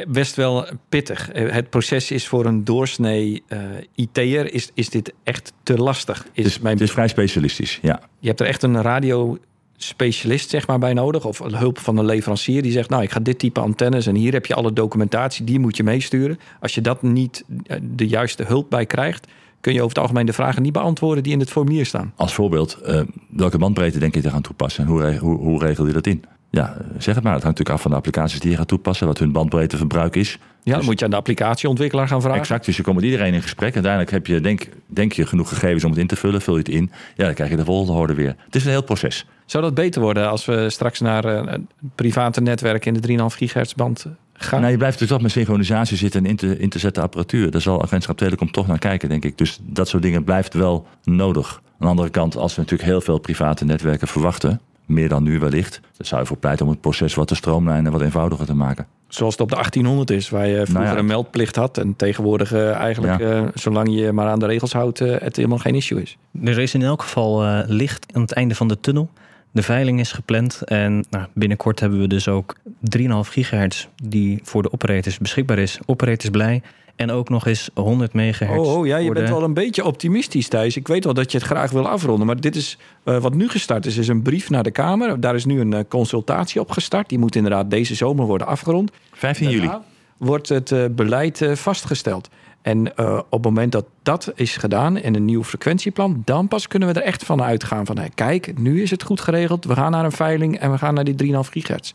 best 0.08 0.36
wel 0.36 0.66
pittig. 0.88 1.30
Het 1.32 1.70
proces 1.70 2.10
is 2.10 2.26
voor 2.26 2.46
een 2.46 2.64
doorsnee 2.64 3.42
uh, 3.48 3.60
IT'er, 3.94 4.52
is, 4.52 4.70
is 4.74 4.88
dit 4.88 5.12
echt 5.22 5.52
te 5.62 5.76
lastig? 5.76 6.18
Is 6.18 6.44
het, 6.44 6.46
is, 6.46 6.58
mijn... 6.58 6.74
het 6.74 6.84
is 6.84 6.90
vrij 6.90 7.08
specialistisch, 7.08 7.78
ja. 7.82 8.00
Je 8.18 8.28
hebt 8.28 8.40
er 8.40 8.46
echt 8.46 8.62
een 8.62 8.82
radio 8.82 9.38
specialist 9.78 10.50
zeg 10.50 10.66
maar, 10.66 10.78
bij 10.78 10.92
nodig. 10.92 11.24
Of 11.24 11.38
hulp 11.38 11.78
van 11.78 11.96
een 11.96 12.04
leverancier 12.04 12.62
die 12.62 12.72
zegt... 12.72 12.90
nou, 12.90 13.02
ik 13.02 13.10
ga 13.10 13.20
dit 13.20 13.38
type 13.38 13.60
antennes 13.60 14.06
en 14.06 14.14
hier 14.14 14.32
heb 14.32 14.46
je 14.46 14.54
alle 14.54 14.72
documentatie... 14.72 15.44
die 15.44 15.58
moet 15.58 15.76
je 15.76 15.82
meesturen. 15.82 16.38
Als 16.60 16.74
je 16.74 16.80
dat 16.80 17.02
niet 17.02 17.44
eh, 17.66 17.76
de 17.82 18.06
juiste 18.06 18.42
hulp 18.42 18.70
bij 18.70 18.86
krijgt... 18.86 19.26
kun 19.60 19.72
je 19.72 19.78
over 19.78 19.88
het 19.88 19.98
algemeen 19.98 20.26
de 20.26 20.32
vragen 20.32 20.62
niet 20.62 20.72
beantwoorden... 20.72 21.22
die 21.22 21.32
in 21.32 21.40
het 21.40 21.50
formulier 21.50 21.86
staan. 21.86 22.12
Als 22.16 22.34
voorbeeld, 22.34 22.78
uh, 22.86 23.00
welke 23.30 23.58
bandbreedte 23.58 23.98
denk 23.98 24.14
je 24.14 24.20
te 24.20 24.30
gaan 24.30 24.42
toepassen? 24.42 24.86
Hoe, 24.86 25.16
hoe, 25.16 25.38
hoe 25.38 25.58
regel 25.58 25.86
je 25.86 25.92
dat 25.92 26.06
in? 26.06 26.24
Ja, 26.50 26.76
zeg 26.98 27.14
het 27.14 27.24
maar. 27.24 27.34
Het 27.34 27.42
hangt 27.42 27.58
natuurlijk 27.58 27.70
af 27.70 27.82
van 27.82 27.90
de 27.90 27.96
applicaties 27.96 28.40
die 28.40 28.50
je 28.50 28.56
gaat 28.56 28.68
toepassen, 28.68 29.06
wat 29.06 29.18
hun 29.18 29.32
bandbreedteverbruik 29.32 30.16
is. 30.16 30.38
Ja, 30.68 30.74
dan 30.74 30.82
dus, 30.82 30.88
moet 30.88 30.98
je 30.98 31.04
aan 31.04 31.10
de 31.10 31.16
applicatieontwikkelaar 31.16 32.08
gaan 32.08 32.20
vragen. 32.20 32.40
Exact, 32.40 32.64
dus 32.64 32.76
je 32.76 32.82
komt 32.82 32.96
met 32.96 33.04
iedereen 33.04 33.34
in 33.34 33.42
gesprek. 33.42 33.74
Uiteindelijk 33.74 34.12
heb 34.12 34.26
je, 34.26 34.40
denk, 34.40 34.68
denk 34.86 35.12
je, 35.12 35.26
genoeg 35.26 35.48
gegevens 35.48 35.84
om 35.84 35.90
het 35.90 35.98
in 35.98 36.06
te 36.06 36.16
vullen. 36.16 36.40
Vul 36.40 36.54
je 36.54 36.58
het 36.58 36.68
in, 36.68 36.90
ja, 37.16 37.24
dan 37.24 37.34
krijg 37.34 37.50
je 37.50 37.56
de 37.56 37.64
volgende 37.64 37.92
hoorde 37.92 38.14
weer. 38.14 38.34
Het 38.44 38.54
is 38.54 38.64
een 38.64 38.70
heel 38.70 38.82
proces. 38.82 39.26
Zou 39.46 39.64
dat 39.64 39.74
beter 39.74 40.02
worden 40.02 40.30
als 40.30 40.44
we 40.44 40.70
straks 40.70 41.00
naar 41.00 41.24
uh, 41.24 41.54
private 41.94 42.40
netwerken 42.40 42.94
in 42.94 43.00
de 43.00 43.30
3,5 43.30 43.36
gigahertz 43.36 43.74
band 43.74 44.06
gaan? 44.32 44.60
Nou, 44.60 44.72
je 44.72 44.78
blijft 44.78 44.98
dus 44.98 45.08
toch 45.08 45.20
met 45.20 45.30
synchronisatie 45.30 45.96
zitten 45.96 46.24
en 46.24 46.30
in 46.30 46.36
te, 46.36 46.58
in 46.58 46.68
te 46.68 46.78
zetten 46.78 47.02
apparatuur. 47.02 47.50
Daar 47.50 47.60
zal 47.60 47.82
agentschap 47.82 48.16
Telecom 48.16 48.50
toch 48.50 48.66
naar 48.66 48.78
kijken, 48.78 49.08
denk 49.08 49.24
ik. 49.24 49.38
Dus 49.38 49.58
dat 49.62 49.88
soort 49.88 50.02
dingen 50.02 50.24
blijft 50.24 50.54
wel 50.54 50.86
nodig. 51.04 51.60
Aan 51.64 51.72
de 51.78 51.86
andere 51.86 52.10
kant, 52.10 52.36
als 52.36 52.54
we 52.54 52.60
natuurlijk 52.60 52.88
heel 52.88 53.00
veel 53.00 53.18
private 53.18 53.64
netwerken 53.64 54.08
verwachten 54.08 54.60
meer 54.88 55.08
dan 55.08 55.22
nu 55.22 55.38
wellicht. 55.38 55.80
Dan 55.96 56.06
zou 56.06 56.20
je 56.20 56.26
voor 56.26 56.36
pleiten 56.36 56.66
om 56.66 56.70
het 56.70 56.80
proces 56.80 57.14
wat 57.14 57.28
te 57.28 57.34
stroomlijnen 57.34 57.86
en 57.86 57.92
wat 57.92 58.00
eenvoudiger 58.00 58.46
te 58.46 58.54
maken. 58.54 58.86
Zoals 59.08 59.32
het 59.32 59.42
op 59.42 59.48
de 59.48 59.54
1800 59.54 60.10
is, 60.10 60.30
waar 60.30 60.46
je 60.46 60.66
vroeger 60.66 60.84
nou 60.84 60.98
een 60.98 61.06
meldplicht 61.06 61.56
had. 61.56 61.78
En 61.78 61.96
tegenwoordig 61.96 62.52
uh, 62.52 62.70
eigenlijk, 62.70 63.18
ja. 63.18 63.42
uh, 63.42 63.48
zolang 63.54 63.94
je 63.94 64.12
maar 64.12 64.28
aan 64.28 64.38
de 64.38 64.46
regels 64.46 64.72
houdt, 64.72 65.00
uh, 65.00 65.16
het 65.18 65.36
helemaal 65.36 65.58
geen 65.58 65.74
issue 65.74 66.02
is. 66.02 66.16
Er 66.44 66.58
is 66.58 66.74
in 66.74 66.82
elk 66.82 67.02
geval 67.02 67.62
licht 67.66 68.06
aan 68.12 68.22
het 68.22 68.32
einde 68.32 68.54
van 68.54 68.68
de 68.68 68.80
tunnel. 68.80 69.10
De 69.50 69.62
veiling 69.62 70.00
is 70.00 70.12
gepland 70.12 70.62
en 70.62 71.04
nou, 71.10 71.26
binnenkort 71.32 71.80
hebben 71.80 72.00
we 72.00 72.06
dus 72.06 72.28
ook 72.28 72.56
3,5 72.98 73.04
gigahertz 73.20 73.86
die 74.02 74.40
voor 74.42 74.62
de 74.62 74.72
operators 74.72 75.18
beschikbaar 75.18 75.58
is. 75.58 75.78
Operators 75.86 76.30
blij. 76.30 76.62
En 76.96 77.10
ook 77.10 77.28
nog 77.28 77.46
eens 77.46 77.70
100 77.74 78.12
megahertz. 78.12 78.66
Oh, 78.66 78.76
oh 78.76 78.86
ja, 78.86 78.96
je 78.96 79.12
bent 79.12 79.28
wel 79.28 79.42
een 79.42 79.54
beetje 79.54 79.84
optimistisch, 79.84 80.48
Thijs. 80.48 80.76
Ik 80.76 80.88
weet 80.88 81.04
wel 81.04 81.14
dat 81.14 81.32
je 81.32 81.38
het 81.38 81.46
graag 81.46 81.70
wil 81.70 81.88
afronden. 81.88 82.26
Maar 82.26 82.40
dit 82.40 82.56
is 82.56 82.78
uh, 83.04 83.18
wat 83.18 83.34
nu 83.34 83.48
gestart 83.48 83.86
is, 83.86 83.96
is 83.96 84.08
een 84.08 84.22
brief 84.22 84.50
naar 84.50 84.62
de 84.62 84.70
Kamer. 84.70 85.20
Daar 85.20 85.34
is 85.34 85.44
nu 85.44 85.60
een 85.60 85.72
uh, 85.72 85.80
consultatie 85.88 86.60
op 86.60 86.70
gestart. 86.70 87.08
Die 87.08 87.18
moet 87.18 87.36
inderdaad 87.36 87.70
deze 87.70 87.94
zomer 87.94 88.26
worden 88.26 88.46
afgerond. 88.46 88.90
15 89.12 89.50
juli. 89.50 89.70
Wordt 90.16 90.48
het 90.48 90.70
uh, 90.70 90.84
beleid 90.90 91.50
vastgesteld. 91.52 92.28
En 92.62 92.98
op 92.98 93.30
het 93.30 93.44
moment 93.44 93.72
dat 93.72 93.84
dat 94.02 94.32
is 94.34 94.56
gedaan 94.56 94.96
en 94.96 95.14
een 95.14 95.24
nieuw 95.24 95.44
frequentieplan, 95.44 96.22
dan 96.24 96.48
pas 96.48 96.68
kunnen 96.68 96.88
we 96.88 97.00
er 97.00 97.06
echt 97.06 97.24
van 97.24 97.42
uitgaan 97.42 97.86
van, 97.86 97.98
hey, 97.98 98.10
kijk, 98.14 98.58
nu 98.58 98.82
is 98.82 98.90
het 98.90 99.02
goed 99.02 99.20
geregeld. 99.20 99.64
We 99.64 99.74
gaan 99.74 99.90
naar 99.90 100.04
een 100.04 100.12
veiling 100.12 100.58
en 100.58 100.70
we 100.70 100.78
gaan 100.78 100.94
naar 100.94 101.04
die 101.04 101.32
3,5 101.34 101.38
gigahertz. 101.50 101.92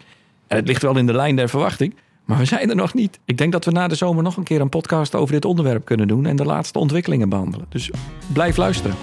En 0.48 0.58
het 0.58 0.68
ligt 0.68 0.82
wel 0.82 0.98
in 0.98 1.06
de 1.06 1.14
lijn 1.14 1.36
der 1.36 1.50
verwachting. 1.50 1.96
Maar 2.26 2.38
we 2.38 2.46
zijn 2.46 2.70
er 2.70 2.76
nog 2.76 2.94
niet. 2.94 3.20
Ik 3.26 3.38
denk 3.38 3.52
dat 3.52 3.66
we 3.66 3.72
na 3.72 3.88
de 3.88 3.96
zomer 3.96 4.24
nog 4.24 4.38
een 4.38 4.44
keer 4.44 4.62
een 4.62 4.70
podcast 4.70 5.16
over 5.16 5.34
dit 5.34 5.46
onderwerp 5.46 5.86
kunnen 5.86 6.08
doen 6.08 6.26
en 6.26 6.36
de 6.36 6.46
laatste 6.46 6.80
ontwikkelingen 6.80 7.30
behandelen. 7.30 7.66
Dus 7.70 7.92
blijf 8.34 8.58
luisteren. 8.58 8.96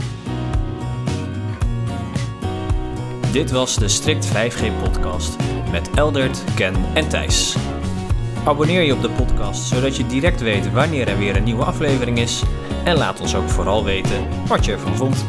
Dit 3.33 3.51
was 3.51 3.77
de 3.77 3.89
Strict 3.89 4.29
5G 4.29 4.83
podcast 4.83 5.37
met 5.71 5.91
Eldert, 5.95 6.45
Ken 6.55 6.75
en 6.95 7.09
Thijs. 7.09 7.57
Abonneer 8.45 8.83
je 8.83 8.93
op 8.93 9.03
de 9.03 9.11
podcast 9.11 9.69
zodat 9.69 9.97
je 9.97 10.07
direct 10.07 10.41
weet 10.41 10.73
wanneer 10.73 11.09
er 11.09 11.19
weer 11.19 11.37
een 11.37 11.45
nieuwe 11.45 11.65
aflevering 11.65 12.19
is. 12.19 12.43
En 12.85 12.97
laat 12.97 13.21
ons 13.21 13.35
ook 13.35 13.49
vooral 13.49 13.85
weten 13.85 14.29
wat 14.47 14.65
je 14.65 14.73
ervan 14.73 14.97
vond. 14.97 15.25